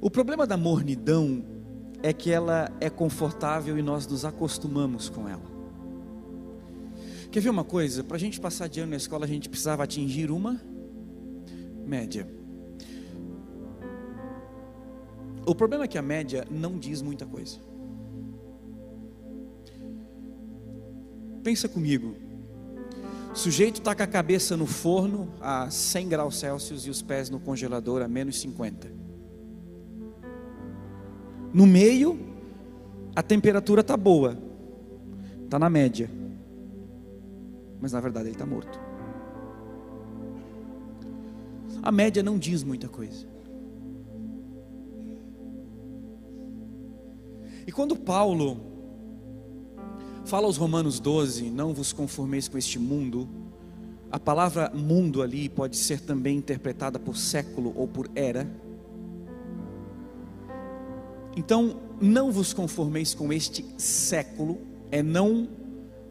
O 0.00 0.08
problema 0.08 0.46
da 0.46 0.56
mornidão 0.56 1.53
é 2.04 2.12
que 2.12 2.30
ela 2.30 2.70
é 2.82 2.90
confortável 2.90 3.78
e 3.78 3.82
nós 3.82 4.06
nos 4.06 4.26
acostumamos 4.26 5.08
com 5.08 5.26
ela. 5.26 5.54
Quer 7.32 7.40
ver 7.40 7.48
uma 7.48 7.64
coisa? 7.64 8.04
Para 8.04 8.18
a 8.18 8.20
gente 8.20 8.38
passar 8.38 8.68
de 8.68 8.78
ano 8.78 8.90
na 8.90 8.98
escola, 8.98 9.24
a 9.24 9.26
gente 9.28 9.48
precisava 9.48 9.84
atingir 9.84 10.30
uma 10.30 10.60
média. 11.86 12.28
O 15.46 15.54
problema 15.54 15.84
é 15.84 15.88
que 15.88 15.96
a 15.96 16.02
média 16.02 16.46
não 16.50 16.78
diz 16.78 17.00
muita 17.00 17.24
coisa. 17.24 17.56
Pensa 21.42 21.70
comigo. 21.70 22.16
O 23.32 23.34
sujeito 23.34 23.78
está 23.78 23.94
com 23.94 24.02
a 24.02 24.06
cabeça 24.06 24.58
no 24.58 24.66
forno 24.66 25.32
a 25.40 25.70
100 25.70 26.08
graus 26.10 26.38
Celsius 26.38 26.84
e 26.84 26.90
os 26.90 27.00
pés 27.00 27.30
no 27.30 27.40
congelador 27.40 28.02
a 28.02 28.08
menos 28.08 28.38
50. 28.42 29.03
No 31.54 31.66
meio, 31.66 32.18
a 33.14 33.22
temperatura 33.22 33.80
está 33.80 33.96
boa, 33.96 34.36
está 35.44 35.56
na 35.56 35.70
média, 35.70 36.10
mas 37.80 37.92
na 37.92 38.00
verdade 38.00 38.26
ele 38.26 38.34
está 38.34 38.44
morto. 38.44 38.76
A 41.80 41.92
média 41.92 42.24
não 42.24 42.36
diz 42.36 42.64
muita 42.64 42.88
coisa. 42.88 43.24
E 47.64 47.70
quando 47.70 47.94
Paulo 47.94 48.60
fala 50.24 50.46
aos 50.46 50.56
Romanos 50.56 50.98
12: 50.98 51.50
Não 51.50 51.72
vos 51.72 51.92
conformeis 51.92 52.48
com 52.48 52.58
este 52.58 52.80
mundo, 52.80 53.28
a 54.10 54.18
palavra 54.18 54.70
mundo 54.74 55.22
ali 55.22 55.48
pode 55.48 55.76
ser 55.76 56.00
também 56.00 56.36
interpretada 56.36 56.98
por 56.98 57.16
século 57.16 57.72
ou 57.76 57.86
por 57.86 58.10
era. 58.14 58.63
Então, 61.36 61.80
não 62.00 62.30
vos 62.30 62.52
conformeis 62.52 63.14
com 63.14 63.32
este 63.32 63.64
século, 63.76 64.58
é 64.90 65.02
não 65.02 65.48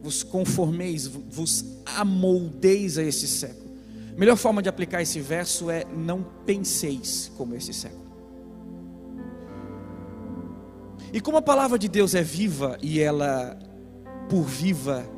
vos 0.02 0.22
conformeis, 0.22 1.06
vos 1.06 1.64
amoldeis 1.86 2.98
a 2.98 3.02
esse 3.02 3.26
século. 3.26 3.72
A 4.14 4.18
melhor 4.18 4.36
forma 4.36 4.62
de 4.62 4.68
aplicar 4.68 5.02
esse 5.02 5.20
verso 5.20 5.70
é 5.70 5.84
não 5.84 6.24
penseis 6.44 7.32
como 7.36 7.54
esse 7.54 7.72
século. 7.72 8.04
E 11.12 11.20
como 11.20 11.38
a 11.38 11.42
palavra 11.42 11.78
de 11.78 11.88
Deus 11.88 12.14
é 12.14 12.22
viva 12.22 12.76
e 12.82 13.00
ela, 13.00 13.58
por 14.28 14.42
viva, 14.42 15.08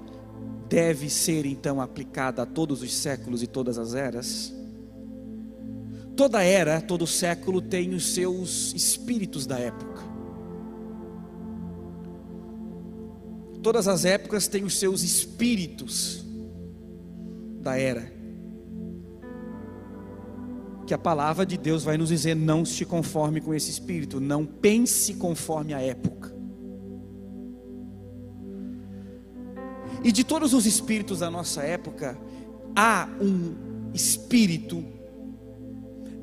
deve 0.68 1.08
ser 1.08 1.46
então 1.46 1.80
aplicada 1.80 2.42
a 2.42 2.46
todos 2.46 2.82
os 2.82 2.94
séculos 2.94 3.42
e 3.42 3.46
todas 3.46 3.78
as 3.78 3.94
eras, 3.94 4.52
toda 6.16 6.42
era, 6.42 6.80
todo 6.80 7.06
século 7.06 7.60
tem 7.60 7.94
os 7.94 8.14
seus 8.14 8.72
espíritos 8.74 9.46
da 9.46 9.58
época. 9.58 10.02
Todas 13.62 13.86
as 13.88 14.04
épocas 14.04 14.48
têm 14.48 14.64
os 14.64 14.78
seus 14.78 15.02
espíritos 15.02 16.24
da 17.60 17.78
era 17.78 18.16
que 20.86 20.94
a 20.94 20.98
palavra 20.98 21.44
de 21.44 21.58
Deus 21.58 21.82
vai 21.82 21.98
nos 21.98 22.08
dizer: 22.08 22.34
não 22.34 22.64
se 22.64 22.84
conforme 22.84 23.40
com 23.40 23.52
esse 23.52 23.70
espírito, 23.70 24.20
não 24.20 24.46
pense 24.46 25.14
conforme 25.14 25.74
a 25.74 25.80
época. 25.80 26.34
E 30.04 30.12
de 30.12 30.22
todos 30.22 30.54
os 30.54 30.64
espíritos 30.66 31.18
da 31.18 31.30
nossa 31.30 31.62
época, 31.62 32.16
há 32.74 33.08
um 33.20 33.90
espírito 33.92 34.84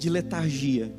de 0.03 0.09
letargia. 0.09 0.93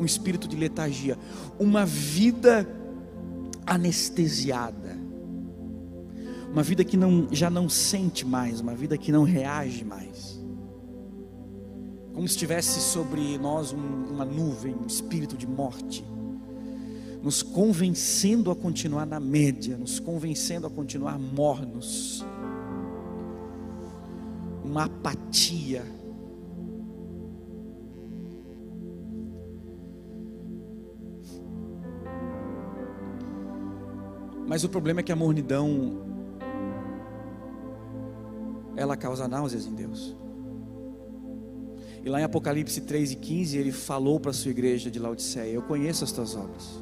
Um 0.00 0.04
espírito 0.04 0.48
de 0.48 0.56
letargia, 0.56 1.18
uma 1.58 1.84
vida 1.84 2.66
anestesiada 3.66 4.88
uma 6.50 6.62
vida 6.62 6.82
que 6.82 6.96
não, 6.96 7.28
já 7.30 7.50
não 7.50 7.68
sente 7.68 8.26
mais, 8.26 8.60
uma 8.60 8.74
vida 8.74 8.96
que 8.96 9.12
não 9.12 9.22
reage 9.22 9.84
mais. 9.84 10.42
Como 12.14 12.26
se 12.26 12.34
estivesse 12.34 12.80
sobre 12.80 13.38
nós 13.38 13.72
um, 13.72 14.06
uma 14.10 14.24
nuvem, 14.24 14.74
um 14.74 14.86
espírito 14.86 15.36
de 15.36 15.46
morte, 15.46 16.04
nos 17.22 17.42
convencendo 17.42 18.50
a 18.50 18.56
continuar 18.56 19.06
na 19.06 19.20
média, 19.20 19.76
nos 19.76 20.00
convencendo 20.00 20.66
a 20.66 20.70
continuar 20.70 21.18
mornos, 21.18 22.24
uma 24.68 24.84
apatia. 24.84 25.82
Mas 34.46 34.64
o 34.64 34.68
problema 34.68 35.00
é 35.00 35.02
que 35.02 35.12
a 35.12 35.16
mornidão 35.16 36.06
ela 38.76 38.96
causa 38.96 39.26
náuseas 39.26 39.66
em 39.66 39.74
Deus. 39.74 40.16
E 42.04 42.08
lá 42.08 42.20
em 42.20 42.24
Apocalipse 42.24 42.80
3 42.82 43.12
e 43.12 43.16
15, 43.16 43.58
ele 43.58 43.72
falou 43.72 44.20
para 44.20 44.30
a 44.30 44.34
sua 44.34 44.50
igreja 44.50 44.90
de 44.90 44.98
Laodiceia: 44.98 45.52
Eu 45.52 45.62
conheço 45.62 46.04
as 46.04 46.12
tuas 46.12 46.36
obras. 46.36 46.80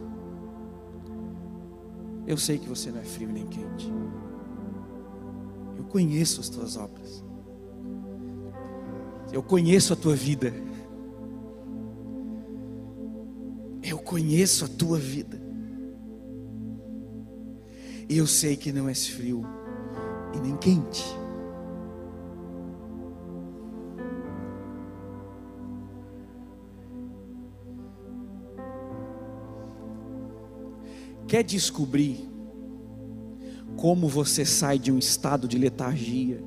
Eu 2.27 2.37
sei 2.37 2.59
que 2.59 2.69
você 2.69 2.91
não 2.91 3.01
é 3.01 3.05
frio 3.05 3.33
nem 3.33 3.47
quente. 3.47 3.91
Eu 5.77 5.85
conheço 5.85 6.41
as 6.41 6.49
tuas 6.49 6.77
obras. 6.77 7.25
Eu 9.37 9.43
conheço 9.43 9.93
a 9.93 9.97
tua 9.97 10.17
vida. 10.17 10.51
Eu 13.83 13.99
conheço 13.99 14.65
a 14.65 14.69
tua 14.69 14.99
vida. 14.99 15.39
E 18.09 18.17
eu 18.17 18.27
sei 18.27 18.57
que 18.57 18.73
não 18.73 18.89
és 18.89 19.07
frio 19.07 19.45
e 20.35 20.41
nem 20.41 20.57
quente. 20.57 21.05
Quer 31.29 31.45
descobrir 31.45 32.27
como 33.77 34.09
você 34.09 34.47
sai 34.47 34.79
de 34.79 34.91
um 34.91 34.99
estado 34.99 35.47
de 35.47 35.59
letargia, 35.59 36.43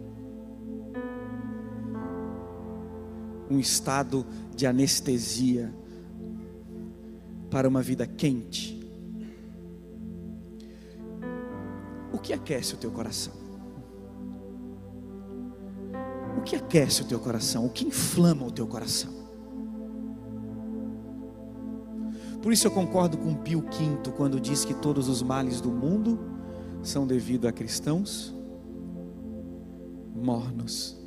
um 3.49 3.59
estado 3.59 4.25
de 4.55 4.65
anestesia, 4.67 5.73
para 7.49 7.67
uma 7.67 7.81
vida 7.81 8.05
quente? 8.05 8.79
O 12.13 12.17
que 12.17 12.33
aquece 12.33 12.75
o 12.75 12.77
teu 12.77 12.91
coração? 12.91 13.33
O 16.37 16.41
que 16.41 16.55
aquece 16.55 17.01
o 17.01 17.05
teu 17.05 17.19
coração? 17.19 17.65
O 17.65 17.69
que 17.69 17.85
inflama 17.85 18.45
o 18.45 18.51
teu 18.51 18.67
coração? 18.67 19.11
Por 22.41 22.53
isso 22.53 22.67
eu 22.67 22.71
concordo 22.71 23.17
com 23.17 23.35
Pio 23.35 23.61
V 23.61 24.11
quando 24.15 24.39
diz 24.39 24.63
que 24.63 24.73
todos 24.73 25.09
os 25.09 25.21
males 25.21 25.59
do 25.59 25.69
mundo 25.69 26.19
são 26.81 27.05
devido 27.05 27.47
a 27.47 27.51
cristãos 27.51 28.33
mornos. 30.15 30.98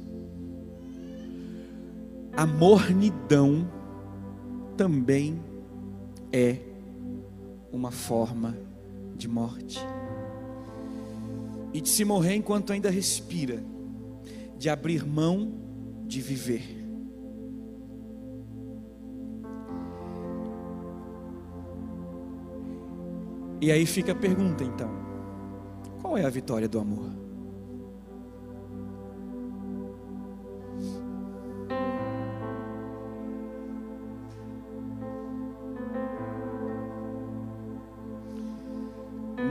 A 2.35 2.47
mornidão 2.47 3.71
também 4.77 5.39
é 6.33 6.57
uma 7.71 7.91
forma 7.91 8.57
de 9.17 9.29
morte. 9.29 9.79
E 11.75 11.81
de 11.81 11.89
se 11.89 12.05
morrer 12.05 12.35
enquanto 12.35 12.73
ainda 12.73 12.91
respira, 12.91 13.63
de 14.59 14.69
abrir 14.69 15.07
mão 15.07 15.53
de 16.07 16.21
viver. 16.21 16.83
E 23.61 23.71
aí 23.71 23.87
fica 23.87 24.13
a 24.13 24.15
pergunta 24.15 24.65
então: 24.65 24.91
qual 26.01 26.19
é 26.19 26.25
a 26.25 26.31
vitória 26.31 26.69
do 26.69 26.81
amor? 26.81 27.22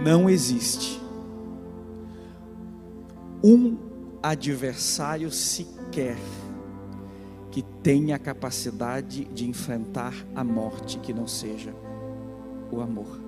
Não 0.04 0.28
existe 0.28 1.00
um 3.44 3.78
adversário 4.24 5.30
sequer 5.30 6.18
que 7.52 7.62
tenha 7.84 8.16
a 8.16 8.20
capacidade 8.20 9.26
de 9.26 9.48
enfrentar 9.48 10.14
a 10.34 10.44
morte 10.44 10.98
que 10.98 11.14
não 11.14 11.28
seja 11.28 11.72
o 12.72 12.82
amor. 12.82 13.20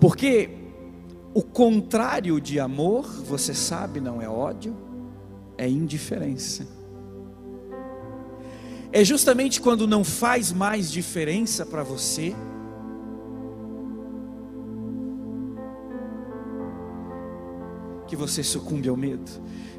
Porque 0.00 0.50
o 1.34 1.42
contrário 1.42 2.40
de 2.40 2.60
amor, 2.60 3.06
você 3.24 3.52
sabe, 3.52 4.00
não 4.00 4.22
é 4.22 4.28
ódio, 4.28 4.76
é 5.58 5.68
indiferença. 5.68 6.85
É 8.96 9.04
justamente 9.04 9.60
quando 9.60 9.86
não 9.86 10.02
faz 10.02 10.50
mais 10.50 10.90
diferença 10.90 11.66
para 11.66 11.82
você, 11.82 12.34
que 18.08 18.16
você 18.16 18.42
sucumbe 18.42 18.88
ao 18.88 18.96
medo. 18.96 19.30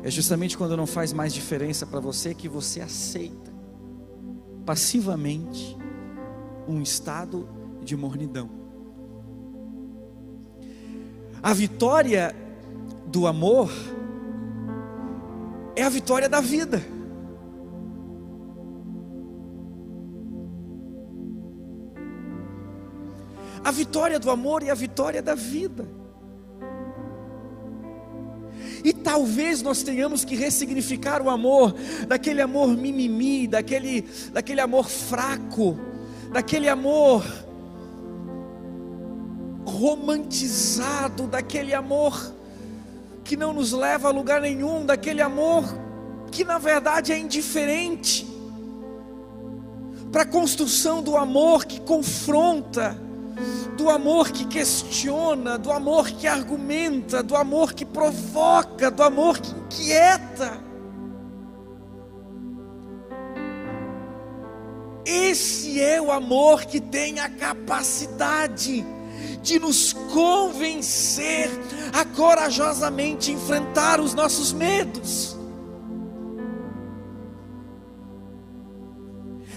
É 0.03 0.12
justamente 0.12 0.56
quando 0.56 0.77
não 0.77 0.86
faz 0.86 1.13
mais 1.13 1.34
diferença 1.34 1.84
para 1.84 1.99
você 1.99 2.36
que 2.36 2.47
você 2.47 2.80
aceita 2.80 3.51
passivamente 4.63 5.75
um 6.67 6.80
estado 6.80 7.49
de 7.84 7.97
mornidão. 7.97 8.51
A 11.41 11.56
vitória 11.56 12.36
do 13.08 13.25
amor 13.25 13.71
é 15.75 15.82
a 15.82 15.89
vitória 15.89 16.30
da 16.30 16.39
vida. 16.39 16.96
A 23.67 23.71
vitória 23.71 24.17
do 24.17 24.32
amor 24.32 24.63
é 24.63 24.69
a 24.69 24.73
vitória 24.73 25.21
da 25.21 25.36
vida. 25.36 25.86
E 28.82 28.93
talvez 28.93 29.62
nós 29.62 29.84
tenhamos 29.84 30.23
que 30.23 30.38
ressignificar 30.38 31.21
o 31.21 31.30
amor, 31.30 31.75
daquele 32.08 32.41
amor 32.41 32.69
mimimi, 32.69 33.45
daquele, 33.45 34.08
daquele 34.32 34.62
amor 34.62 34.88
fraco, 34.88 35.77
daquele 36.32 36.69
amor 36.69 37.25
romantizado, 39.65 41.27
daquele 41.27 41.73
amor 41.73 42.34
que 43.25 43.36
não 43.36 43.51
nos 43.51 43.73
leva 43.73 44.08
a 44.08 44.12
lugar 44.13 44.39
nenhum, 44.39 44.86
daquele 44.86 45.21
amor 45.21 45.65
que 46.32 46.45
na 46.45 46.58
verdade 46.58 47.12
é 47.12 47.19
indiferente, 47.19 48.25
para 50.10 50.21
a 50.21 50.25
construção 50.25 51.03
do 51.03 51.17
amor 51.17 51.65
que 51.65 51.82
confronta, 51.82 53.06
do 53.78 53.92
amor 53.92 54.32
que 54.32 54.44
questiona, 54.44 55.56
do 55.58 55.72
amor 55.72 56.10
que 56.10 56.26
argumenta, 56.26 57.22
do 57.22 57.36
amor 57.36 57.74
que 57.74 57.86
provoca, 57.86 58.90
do 58.90 59.04
amor 59.04 59.38
que 59.38 59.52
inquieta. 59.52 60.60
Esse 65.06 65.80
é 65.80 66.02
o 66.02 66.12
amor 66.12 66.66
que 66.66 66.82
tem 66.82 67.20
a 67.20 67.30
capacidade 67.30 68.84
de 69.44 69.60
nos 69.60 69.94
convencer 69.94 71.50
a 71.94 72.04
corajosamente 72.04 73.32
enfrentar 73.32 74.02
os 74.02 74.13
nossos 74.13 74.52
medos, 74.52 75.38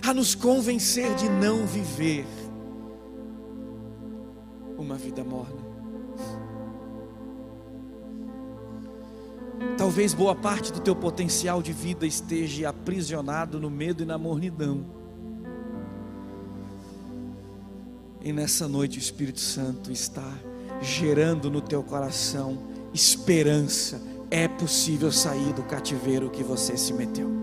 a 0.07 0.13
nos 0.13 0.35
convencer 0.35 1.15
de 1.15 1.29
não 1.29 1.67
viver 1.67 2.27
vida 5.01 5.25
morna. 5.25 5.71
Talvez 9.77 10.15
boa 10.15 10.35
parte 10.35 10.73
do 10.73 10.81
teu 10.81 10.95
potencial 10.95 11.63
de 11.63 11.73
vida 11.73 12.07
esteja 12.07 12.69
aprisionado 12.69 13.59
no 13.59 13.71
medo 13.71 14.03
e 14.03 14.07
na 14.07 14.19
mornidão. 14.19 14.85
E 18.21 18.33
nessa 18.33 18.69
noite 18.69 18.99
o 18.99 19.01
Espírito 19.01 19.41
Santo 19.41 19.91
está 19.91 20.31
gerando 20.83 21.51
no 21.51 21.61
teu 21.61 21.83
coração 21.83 22.59
esperança. 22.93 24.01
É 24.31 24.47
possível 24.47 25.11
sair 25.11 25.53
do 25.55 25.63
cativeiro 25.63 26.31
que 26.31 26.45
você 26.45 26.77
se 26.77 26.93
meteu. 26.93 27.40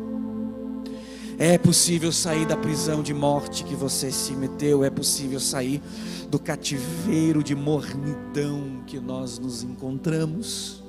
É 1.39 1.55
possível 1.55 2.11
sair 2.11 2.47
da 2.47 2.57
prisão 2.57 3.03
de 3.03 3.13
morte 3.13 3.63
que 3.63 3.75
você 3.75 4.11
se 4.11 4.33
meteu. 4.33 4.83
É 4.83 4.89
possível 4.89 5.39
sair 5.39 5.83
do 6.29 6.39
cativeiro 6.39 7.43
de 7.43 7.53
mornidão 7.53 8.83
que 8.87 8.99
nós 8.99 9.37
nos 9.37 9.61
encontramos. 9.61 10.83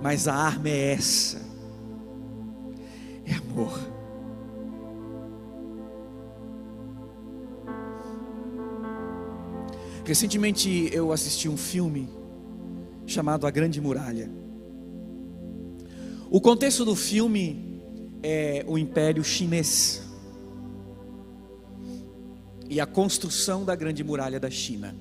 Mas 0.00 0.26
a 0.26 0.34
arma 0.34 0.70
é 0.70 0.92
essa: 0.94 1.42
é 3.26 3.34
amor. 3.34 3.78
Recentemente 10.06 10.88
eu 10.90 11.12
assisti 11.12 11.50
um 11.50 11.56
filme 11.58 12.08
chamado 13.06 13.46
A 13.46 13.50
Grande 13.50 13.78
Muralha. 13.78 14.30
O 16.30 16.40
contexto 16.40 16.82
do 16.82 16.96
filme 16.96 17.67
é 18.22 18.64
o 18.66 18.76
Império 18.76 19.22
Chinês 19.22 20.02
e 22.68 22.80
a 22.80 22.86
construção 22.86 23.64
da 23.64 23.74
Grande 23.74 24.04
Muralha 24.04 24.38
da 24.38 24.50
China. 24.50 24.94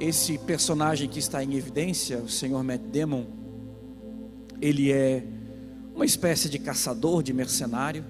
Esse 0.00 0.36
personagem 0.38 1.08
que 1.08 1.18
está 1.18 1.42
em 1.42 1.54
evidência, 1.54 2.18
o 2.18 2.28
Senhor 2.28 2.62
Matt 2.62 2.82
Damon, 2.82 3.24
ele 4.60 4.92
é 4.92 5.24
uma 5.94 6.04
espécie 6.04 6.48
de 6.48 6.58
caçador, 6.58 7.22
de 7.22 7.32
mercenário, 7.32 8.04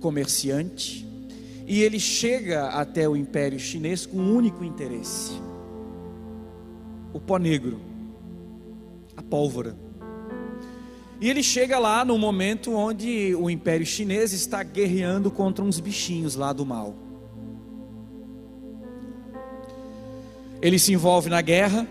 comerciante, 0.00 1.06
e 1.66 1.80
ele 1.82 2.00
chega 2.00 2.68
até 2.70 3.08
o 3.08 3.14
Império 3.14 3.58
Chinês 3.58 4.04
com 4.04 4.16
um 4.16 4.34
único 4.34 4.64
interesse: 4.64 5.32
o 7.12 7.20
pó 7.20 7.38
negro, 7.38 7.80
a 9.16 9.22
pólvora. 9.22 9.76
E 11.22 11.30
ele 11.30 11.40
chega 11.40 11.78
lá 11.78 12.04
no 12.04 12.18
momento 12.18 12.72
onde 12.72 13.32
o 13.36 13.48
Império 13.48 13.86
Chinês 13.86 14.32
está 14.32 14.60
guerreando 14.64 15.30
contra 15.30 15.64
uns 15.64 15.78
bichinhos 15.78 16.34
lá 16.34 16.52
do 16.52 16.66
mal. 16.66 16.96
Ele 20.60 20.80
se 20.80 20.92
envolve 20.92 21.30
na 21.30 21.40
guerra, 21.40 21.86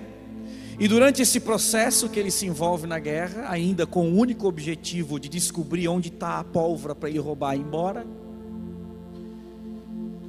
e 0.77 0.85
durante 0.85 1.21
esse 1.21 1.39
processo 1.39 2.09
que 2.09 2.19
ele 2.19 2.29
se 2.29 2.45
envolve 2.45 2.85
na 2.85 2.99
guerra, 2.99 3.45
ainda 3.47 3.87
com 3.87 4.11
o 4.11 4.17
único 4.17 4.49
objetivo 4.49 5.17
de 5.17 5.29
descobrir 5.29 5.87
onde 5.87 6.09
está 6.09 6.37
a 6.39 6.43
pólvora 6.43 6.93
para 6.93 7.09
ir 7.09 7.19
roubar 7.19 7.55
e 7.55 7.59
ir 7.59 7.61
embora, 7.61 8.05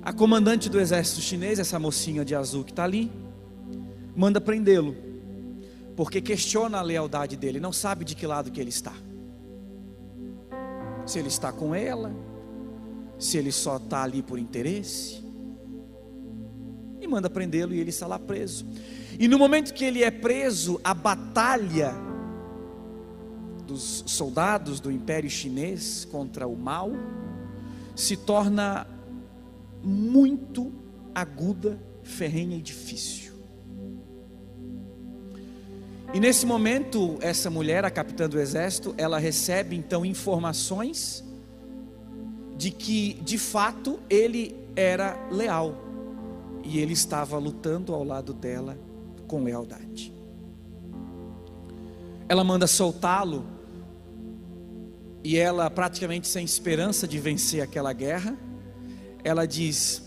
a 0.00 0.12
comandante 0.12 0.68
do 0.68 0.78
exército 0.78 1.20
chinês, 1.20 1.58
essa 1.58 1.76
mocinha 1.76 2.24
de 2.24 2.36
azul 2.36 2.62
que 2.62 2.70
está 2.70 2.84
ali, 2.84 3.10
manda 4.14 4.40
prendê-lo, 4.40 4.94
porque 5.96 6.20
questiona 6.20 6.78
a 6.78 6.82
lealdade 6.82 7.36
dele, 7.36 7.60
não 7.60 7.72
sabe 7.72 8.04
de 8.04 8.14
que 8.14 8.26
lado 8.26 8.50
que 8.50 8.60
ele 8.60 8.70
está. 8.70 8.94
Se 11.06 11.18
ele 11.18 11.28
está 11.28 11.52
com 11.52 11.74
ela, 11.74 12.14
se 13.18 13.36
ele 13.36 13.52
só 13.52 13.76
está 13.76 14.02
ali 14.02 14.22
por 14.22 14.38
interesse, 14.38 15.22
e 17.00 17.06
manda 17.06 17.28
prendê-lo 17.28 17.74
e 17.74 17.80
ele 17.80 17.90
está 17.90 18.06
lá 18.06 18.18
preso. 18.18 18.64
E 19.18 19.26
no 19.26 19.38
momento 19.38 19.74
que 19.74 19.84
ele 19.84 20.02
é 20.02 20.10
preso, 20.10 20.80
a 20.84 20.94
batalha 20.94 21.92
dos 23.66 24.04
soldados 24.06 24.80
do 24.80 24.90
Império 24.90 25.28
Chinês 25.28 26.06
contra 26.10 26.46
o 26.46 26.56
mal 26.56 26.92
se 27.94 28.16
torna 28.16 28.86
muito 29.82 30.72
aguda, 31.14 31.78
ferrenha 32.02 32.56
e 32.56 32.62
difícil. 32.62 33.31
E 36.14 36.20
nesse 36.20 36.44
momento, 36.44 37.16
essa 37.22 37.48
mulher, 37.48 37.86
a 37.86 37.90
capitã 37.90 38.28
do 38.28 38.38
exército, 38.38 38.94
ela 38.98 39.18
recebe 39.18 39.74
então 39.74 40.04
informações 40.04 41.24
de 42.54 42.70
que, 42.70 43.14
de 43.22 43.38
fato, 43.38 43.98
ele 44.10 44.54
era 44.76 45.16
leal 45.30 45.74
e 46.62 46.78
ele 46.78 46.92
estava 46.92 47.38
lutando 47.38 47.94
ao 47.94 48.04
lado 48.04 48.34
dela 48.34 48.78
com 49.26 49.42
lealdade. 49.42 50.12
Ela 52.28 52.44
manda 52.44 52.66
soltá-lo 52.66 53.46
e 55.24 55.38
ela, 55.38 55.70
praticamente 55.70 56.28
sem 56.28 56.44
esperança 56.44 57.08
de 57.08 57.18
vencer 57.18 57.62
aquela 57.62 57.92
guerra, 57.94 58.36
ela 59.24 59.46
diz: 59.46 60.02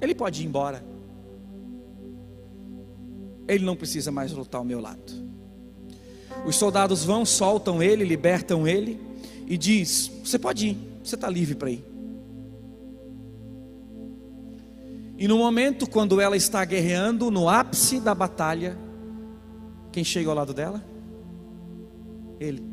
ele 0.00 0.14
pode 0.14 0.42
ir 0.42 0.46
embora. 0.46 0.82
Ele 3.46 3.64
não 3.64 3.76
precisa 3.76 4.10
mais 4.10 4.32
lutar 4.32 4.58
ao 4.58 4.64
meu 4.64 4.80
lado. 4.80 5.29
Os 6.46 6.56
soldados 6.56 7.04
vão, 7.04 7.24
soltam 7.24 7.82
ele, 7.82 8.04
libertam 8.04 8.66
ele 8.66 9.00
e 9.46 9.56
diz: 9.56 10.10
Você 10.24 10.38
pode 10.38 10.68
ir, 10.68 10.78
você 11.02 11.14
está 11.14 11.28
livre 11.28 11.54
para 11.54 11.70
ir. 11.70 11.84
E 15.18 15.28
no 15.28 15.36
momento 15.36 15.88
quando 15.88 16.20
ela 16.20 16.36
está 16.36 16.64
guerreando, 16.64 17.30
no 17.30 17.48
ápice 17.48 18.00
da 18.00 18.14
batalha, 18.14 18.76
quem 19.92 20.02
chega 20.02 20.30
ao 20.30 20.34
lado 20.34 20.54
dela? 20.54 20.82
Ele. 22.38 22.64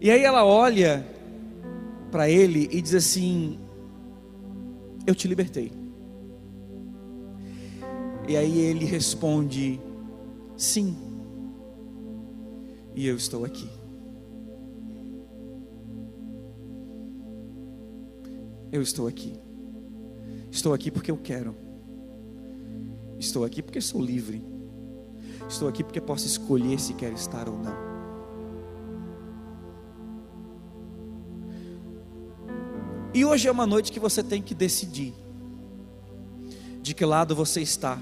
E 0.00 0.12
aí 0.12 0.22
ela 0.22 0.44
olha 0.44 1.04
para 2.10 2.30
ele 2.30 2.68
e 2.70 2.80
diz 2.80 2.94
assim: 2.94 3.58
Eu 5.06 5.14
te 5.14 5.26
libertei. 5.26 5.72
E 8.28 8.36
aí 8.36 8.60
ele 8.60 8.84
responde: 8.84 9.80
Sim. 10.58 10.96
E 12.96 13.06
eu 13.06 13.14
estou 13.14 13.44
aqui. 13.44 13.70
Eu 18.72 18.82
estou 18.82 19.06
aqui. 19.06 19.38
Estou 20.50 20.74
aqui 20.74 20.90
porque 20.90 21.12
eu 21.12 21.16
quero. 21.16 21.54
Estou 23.20 23.44
aqui 23.44 23.62
porque 23.62 23.80
sou 23.80 24.02
livre. 24.02 24.44
Estou 25.48 25.68
aqui 25.68 25.84
porque 25.84 26.00
posso 26.00 26.26
escolher 26.26 26.80
se 26.80 26.92
quero 26.92 27.14
estar 27.14 27.48
ou 27.48 27.56
não. 27.56 27.88
E 33.14 33.24
hoje 33.24 33.46
é 33.46 33.52
uma 33.52 33.66
noite 33.66 33.92
que 33.92 34.00
você 34.00 34.24
tem 34.24 34.42
que 34.42 34.54
decidir 34.56 35.14
de 36.82 36.94
que 36.94 37.04
lado 37.04 37.34
você 37.36 37.62
está. 37.62 37.96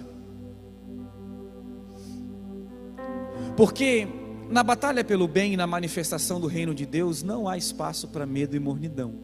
Porque 3.56 4.06
na 4.50 4.62
batalha 4.62 5.02
pelo 5.02 5.26
bem 5.26 5.54
e 5.54 5.56
na 5.56 5.66
manifestação 5.66 6.38
do 6.38 6.46
reino 6.46 6.74
de 6.74 6.84
Deus 6.84 7.22
não 7.22 7.48
há 7.48 7.56
espaço 7.56 8.08
para 8.08 8.26
medo 8.26 8.54
e 8.54 8.60
mornidão. 8.60 9.14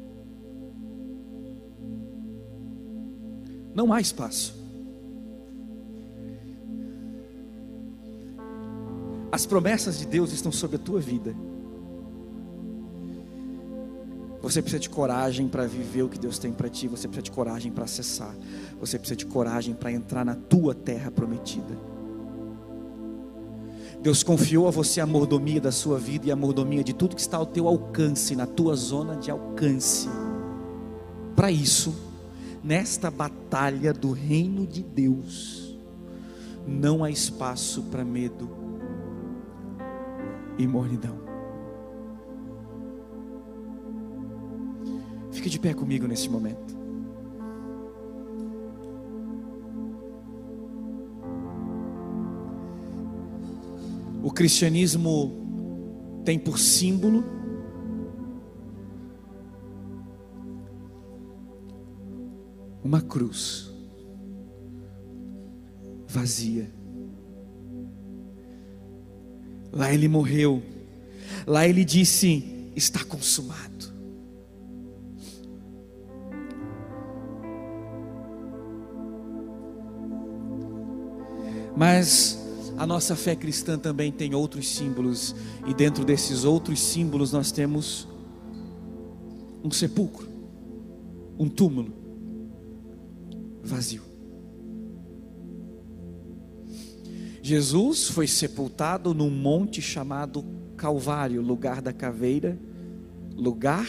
Não 3.75 3.93
há 3.93 4.01
espaço. 4.01 4.61
As 9.31 9.47
promessas 9.47 9.99
de 9.99 10.07
Deus 10.07 10.33
estão 10.33 10.53
sobre 10.53 10.77
a 10.77 10.79
tua 10.79 11.01
vida. 11.01 11.35
Você 14.43 14.61
precisa 14.61 14.81
de 14.81 14.91
coragem 14.91 15.47
para 15.49 15.67
viver 15.67 16.03
o 16.03 16.09
que 16.09 16.19
Deus 16.19 16.39
tem 16.39 16.53
para 16.53 16.69
ti. 16.69 16.89
Você 16.89 17.07
precisa 17.07 17.23
de 17.23 17.31
coragem 17.31 17.71
para 17.71 17.85
acessar. 17.85 18.35
Você 18.81 18.99
precisa 18.99 19.17
de 19.17 19.25
coragem 19.25 19.73
para 19.73 19.93
entrar 19.93 20.25
na 20.25 20.35
tua 20.35 20.75
terra 20.75 21.11
prometida. 21.11 21.92
Deus 24.03 24.25
confiou 24.25 24.67
a 24.67 24.71
você 24.73 25.01
a 25.01 25.07
mordomia 25.07 25.61
da 25.61 25.71
sua 25.71 25.97
vida 25.97 26.27
e 26.27 26.33
a 26.33 26.37
mordomia 26.37 26.83
de 26.83 26.93
tudo 26.93 27.15
que 27.15 27.21
está 27.21 27.37
ao 27.37 27.47
teu 27.47 27.69
alcance, 27.69 28.35
na 28.35 28.47
tua 28.47 28.75
zona 28.75 29.17
de 29.17 29.31
alcance. 29.31 30.09
Para 31.37 31.53
isso, 31.53 31.95
nesta 32.65 33.13
batalha 33.13 33.93
do 33.93 34.11
reino 34.11 34.67
de 34.67 34.83
Deus, 34.83 35.79
não 36.67 37.05
há 37.05 37.11
espaço 37.11 37.85
para 37.85 38.05
medo 38.05 38.51
e 40.59 40.67
mornidão. 40.67 41.17
Fique 45.31 45.49
de 45.49 45.61
pé 45.61 45.73
comigo 45.73 46.09
nesse 46.09 46.29
momento. 46.29 46.82
O 54.33 54.35
cristianismo 54.35 55.31
tem 56.25 56.39
por 56.39 56.59
símbolo 56.59 57.23
uma 62.83 63.03
cruz 63.03 63.71
vazia. 66.09 66.73
Lá 69.71 69.93
ele 69.93 70.09
morreu. 70.09 70.63
Lá 71.47 71.69
ele 71.69 71.85
disse: 71.85 72.73
está 72.75 73.05
consumado. 73.05 73.93
Mas 81.77 82.32
a 82.83 82.87
nossa 82.87 83.15
fé 83.15 83.37
cristã 83.37 83.79
também 83.79 84.11
tem 84.11 84.35
outros 84.35 84.75
símbolos, 84.75 85.37
e 85.69 85.73
dentro 85.73 86.05
desses 86.05 86.43
outros 86.43 86.81
símbolos 86.81 87.31
nós 87.31 87.53
temos 87.53 88.09
um 89.63 89.71
sepulcro, 89.71 90.27
um 91.39 91.49
túmulo 91.49 91.93
vazio. 93.63 94.03
Jesus 97.41 98.09
foi 98.09 98.27
sepultado 98.27 99.15
num 99.15 99.31
monte 99.31 99.81
chamado 99.81 100.45
Calvário, 100.77 101.41
lugar 101.41 101.81
da 101.81 101.93
caveira, 101.93 102.59
lugar 103.37 103.87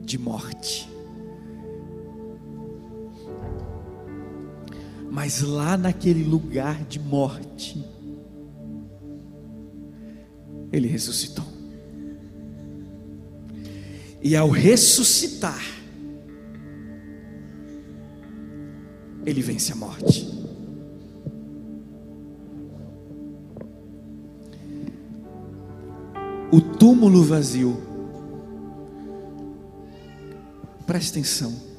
de 0.00 0.18
morte. 0.18 0.89
Mas 5.10 5.42
lá 5.42 5.76
naquele 5.76 6.22
lugar 6.22 6.84
de 6.84 7.00
morte, 7.00 7.84
ele 10.72 10.86
ressuscitou. 10.86 11.44
E 14.22 14.36
ao 14.36 14.48
ressuscitar, 14.48 15.60
ele 19.26 19.42
vence 19.42 19.72
a 19.72 19.74
morte. 19.74 20.30
O 26.52 26.60
túmulo 26.60 27.24
vazio, 27.24 27.76
presta 30.86 31.18
atenção 31.18 31.69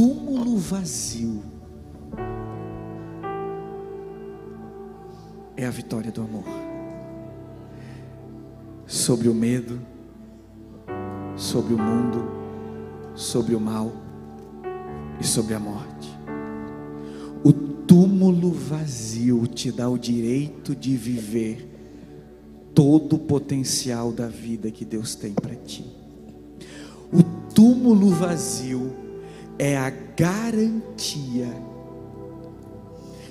túmulo 0.00 0.56
vazio 0.56 1.42
é 5.54 5.66
a 5.66 5.70
vitória 5.70 6.10
do 6.10 6.22
amor 6.22 6.46
sobre 8.86 9.28
o 9.28 9.34
medo, 9.34 9.78
sobre 11.36 11.74
o 11.74 11.78
mundo, 11.78 12.30
sobre 13.14 13.54
o 13.54 13.60
mal 13.60 13.92
e 15.20 15.26
sobre 15.26 15.52
a 15.52 15.60
morte. 15.60 16.08
O 17.44 17.52
túmulo 17.52 18.52
vazio 18.52 19.46
te 19.46 19.70
dá 19.70 19.86
o 19.86 19.98
direito 19.98 20.74
de 20.74 20.96
viver 20.96 21.68
todo 22.74 23.16
o 23.16 23.18
potencial 23.18 24.12
da 24.12 24.28
vida 24.28 24.70
que 24.70 24.86
Deus 24.86 25.14
tem 25.14 25.34
para 25.34 25.56
ti. 25.56 25.84
O 27.12 27.22
túmulo 27.52 28.08
vazio 28.08 29.09
é 29.60 29.76
a 29.76 29.90
garantia 29.90 31.54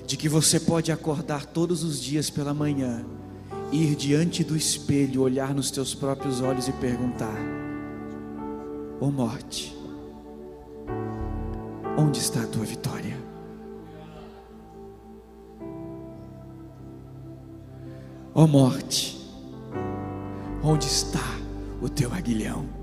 de 0.06 0.16
que 0.16 0.28
você 0.28 0.60
pode 0.60 0.92
acordar 0.92 1.44
todos 1.44 1.82
os 1.82 2.00
dias 2.00 2.30
pela 2.30 2.54
manhã, 2.54 3.04
ir 3.72 3.96
diante 3.96 4.44
do 4.44 4.56
espelho, 4.56 5.22
olhar 5.22 5.52
nos 5.52 5.72
teus 5.72 5.92
próprios 5.92 6.40
olhos 6.40 6.68
e 6.68 6.72
perguntar: 6.74 7.36
Ô 9.00 9.06
oh 9.06 9.10
morte, 9.10 9.76
onde 11.98 12.20
está 12.20 12.44
a 12.44 12.46
tua 12.46 12.64
vitória? 12.64 13.18
Ó 18.32 18.44
oh 18.44 18.46
morte, 18.46 19.20
onde 20.62 20.86
está 20.86 21.40
o 21.82 21.88
teu 21.88 22.14
aguilhão? 22.14 22.79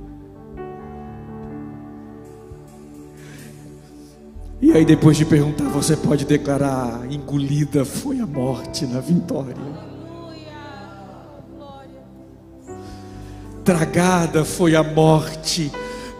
E 4.59 4.71
aí, 4.71 4.83
depois 4.83 5.15
de 5.15 5.23
perguntar, 5.23 5.65
você 5.65 5.95
pode 5.95 6.25
declarar: 6.25 7.05
engolida 7.11 7.85
foi 7.85 8.19
a 8.19 8.25
morte 8.25 8.87
na 8.87 8.99
vitória. 8.99 9.55
Tragada 13.63 14.43
foi 14.43 14.75
a 14.75 14.81
morte 14.81 15.71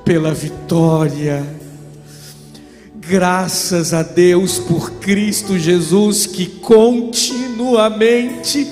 pela 0.06 0.32
vitória. 0.34 1.44
Graças 2.96 3.92
a 3.94 4.04
Deus 4.04 4.60
por 4.60 4.92
Cristo 5.00 5.58
Jesus 5.58 6.26
que 6.26 6.46
continuamente 6.46 8.68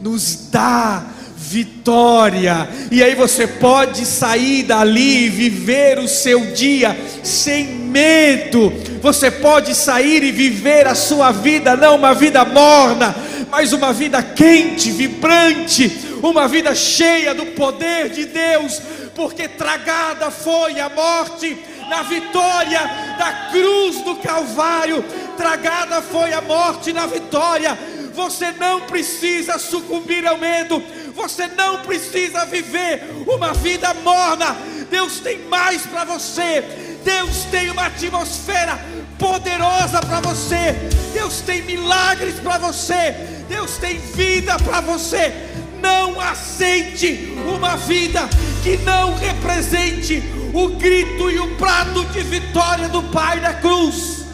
nos 0.00 0.48
dá 0.50 1.04
vitória. 1.36 2.68
E 2.90 3.02
aí 3.02 3.14
você 3.16 3.48
pode 3.48 4.06
sair 4.06 4.62
dali 4.62 5.26
e 5.26 5.28
viver 5.28 5.98
o 5.98 6.06
seu 6.06 6.52
dia 6.52 6.96
sem 7.24 7.79
medo. 7.90 8.72
Você 9.02 9.30
pode 9.30 9.74
sair 9.74 10.22
e 10.22 10.32
viver 10.32 10.86
a 10.86 10.94
sua 10.94 11.32
vida, 11.32 11.76
não 11.76 11.96
uma 11.96 12.14
vida 12.14 12.44
morna, 12.44 13.14
mas 13.50 13.72
uma 13.72 13.92
vida 13.92 14.22
quente, 14.22 14.90
vibrante, 14.90 15.90
uma 16.22 16.46
vida 16.46 16.74
cheia 16.74 17.34
do 17.34 17.46
poder 17.46 18.10
de 18.10 18.26
Deus, 18.26 18.80
porque 19.14 19.48
tragada 19.48 20.30
foi 20.30 20.78
a 20.78 20.88
morte 20.88 21.56
na 21.88 22.02
vitória 22.02 22.80
da 23.18 23.50
cruz 23.50 24.00
do 24.02 24.16
Calvário, 24.16 25.04
tragada 25.36 26.00
foi 26.00 26.32
a 26.32 26.40
morte 26.40 26.92
na 26.92 27.06
vitória. 27.06 27.76
Você 28.14 28.52
não 28.52 28.82
precisa 28.82 29.58
sucumbir 29.58 30.26
ao 30.26 30.38
medo, 30.38 30.82
você 31.14 31.46
não 31.48 31.78
precisa 31.78 32.44
viver 32.44 33.02
uma 33.26 33.52
vida 33.54 33.92
morna. 33.94 34.56
Deus 34.90 35.20
tem 35.20 35.38
mais 35.48 35.82
para 35.82 36.04
você. 36.04 36.64
Deus 37.04 37.44
tem 37.50 37.70
uma 37.70 37.86
atmosfera 37.86 38.78
poderosa 39.18 40.00
para 40.00 40.20
você. 40.20 40.74
Deus 41.12 41.40
tem 41.40 41.62
milagres 41.62 42.38
para 42.40 42.58
você. 42.58 43.14
Deus 43.48 43.76
tem 43.78 43.98
vida 43.98 44.56
para 44.58 44.80
você. 44.80 45.32
Não 45.80 46.20
aceite 46.20 47.34
uma 47.52 47.76
vida 47.76 48.28
que 48.62 48.76
não 48.78 49.14
represente 49.14 50.22
o 50.52 50.68
grito 50.68 51.30
e 51.30 51.38
o 51.38 51.56
prato 51.56 52.04
de 52.06 52.20
vitória 52.20 52.88
do 52.88 53.02
Pai 53.04 53.40
na 53.40 53.54
cruz. 53.54 54.24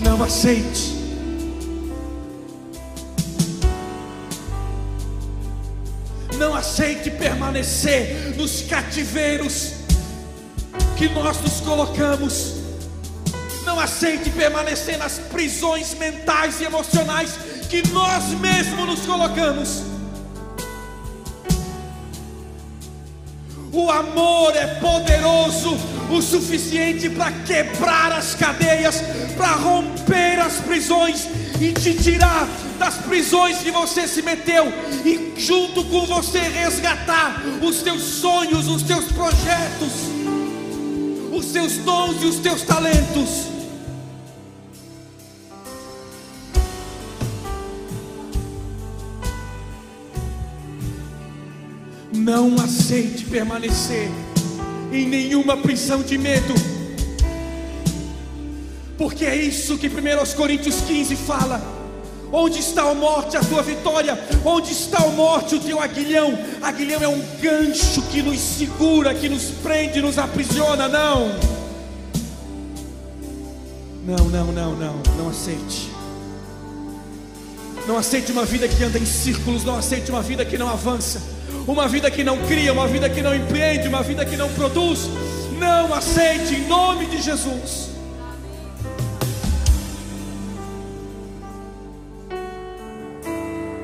Não 0.00 0.22
aceite. 0.22 0.93
Não 6.44 6.54
aceite 6.54 7.10
permanecer 7.10 8.34
nos 8.36 8.60
cativeiros 8.60 9.76
que 10.94 11.08
nós 11.08 11.40
nos 11.40 11.58
colocamos. 11.62 12.56
Não 13.64 13.80
aceite 13.80 14.28
permanecer 14.28 14.98
nas 14.98 15.18
prisões 15.18 15.94
mentais 15.94 16.60
e 16.60 16.64
emocionais 16.64 17.30
que 17.70 17.88
nós 17.88 18.24
mesmos 18.38 18.86
nos 18.86 19.00
colocamos. 19.06 19.84
O 23.72 23.90
amor 23.90 24.54
é 24.54 24.66
poderoso 24.66 25.78
o 26.10 26.20
suficiente 26.20 27.08
para 27.08 27.32
quebrar 27.32 28.12
as 28.12 28.34
cadeias, 28.34 29.02
para 29.34 29.52
romper 29.52 30.40
as 30.40 30.56
prisões 30.56 31.26
e 31.58 31.72
te 31.72 31.94
tirar 31.94 32.46
das 32.84 32.98
prisões 32.98 33.62
que 33.62 33.70
você 33.70 34.06
se 34.06 34.20
meteu 34.20 34.66
e 35.06 35.32
junto 35.40 35.82
com 35.84 36.04
você 36.04 36.38
resgatar 36.40 37.42
os 37.62 37.80
teus 37.80 38.02
sonhos, 38.02 38.68
os 38.68 38.82
teus 38.82 39.06
projetos, 39.06 39.92
os 41.32 41.46
teus 41.46 41.78
dons 41.78 42.22
e 42.22 42.26
os 42.26 42.36
teus 42.40 42.60
talentos. 42.60 43.46
Não 52.12 52.54
aceite 52.56 53.24
permanecer 53.24 54.10
em 54.92 55.08
nenhuma 55.08 55.56
prisão 55.56 56.02
de 56.02 56.18
medo, 56.18 56.52
porque 58.98 59.24
é 59.24 59.34
isso 59.34 59.78
que 59.78 59.88
1 59.88 60.36
Coríntios 60.36 60.82
15 60.82 61.16
fala. 61.16 61.73
Onde 62.36 62.58
está 62.58 62.90
a 62.90 62.94
morte, 62.94 63.36
a 63.36 63.40
tua 63.40 63.62
vitória? 63.62 64.18
Onde 64.44 64.72
está 64.72 64.98
a 64.98 65.08
morte, 65.08 65.54
o 65.54 65.60
teu 65.60 65.80
aguilhão? 65.80 66.36
Aguilhão 66.60 67.00
é 67.00 67.06
um 67.06 67.22
gancho 67.40 68.02
que 68.10 68.20
nos 68.22 68.40
segura, 68.40 69.14
que 69.14 69.28
nos 69.28 69.44
prende, 69.62 70.02
nos 70.02 70.18
aprisiona. 70.18 70.88
Não, 70.88 71.28
não, 74.04 74.24
não, 74.24 74.46
não, 74.46 74.74
não, 74.74 75.02
não 75.16 75.28
aceite. 75.28 75.88
Não 77.86 77.96
aceite 77.96 78.32
uma 78.32 78.44
vida 78.44 78.66
que 78.66 78.82
anda 78.82 78.98
em 78.98 79.06
círculos, 79.06 79.62
não 79.62 79.76
aceite 79.76 80.10
uma 80.10 80.22
vida 80.22 80.44
que 80.44 80.58
não 80.58 80.68
avança 80.68 81.22
uma 81.66 81.88
vida 81.88 82.10
que 82.10 82.22
não 82.22 82.36
cria, 82.46 82.72
uma 82.72 82.86
vida 82.86 83.08
que 83.08 83.22
não 83.22 83.34
empreende, 83.34 83.88
uma 83.88 84.02
vida 84.02 84.24
que 84.24 84.36
não 84.36 84.50
produz. 84.52 85.08
Não 85.58 85.94
aceite 85.94 86.54
em 86.54 86.66
nome 86.66 87.06
de 87.06 87.22
Jesus. 87.22 87.93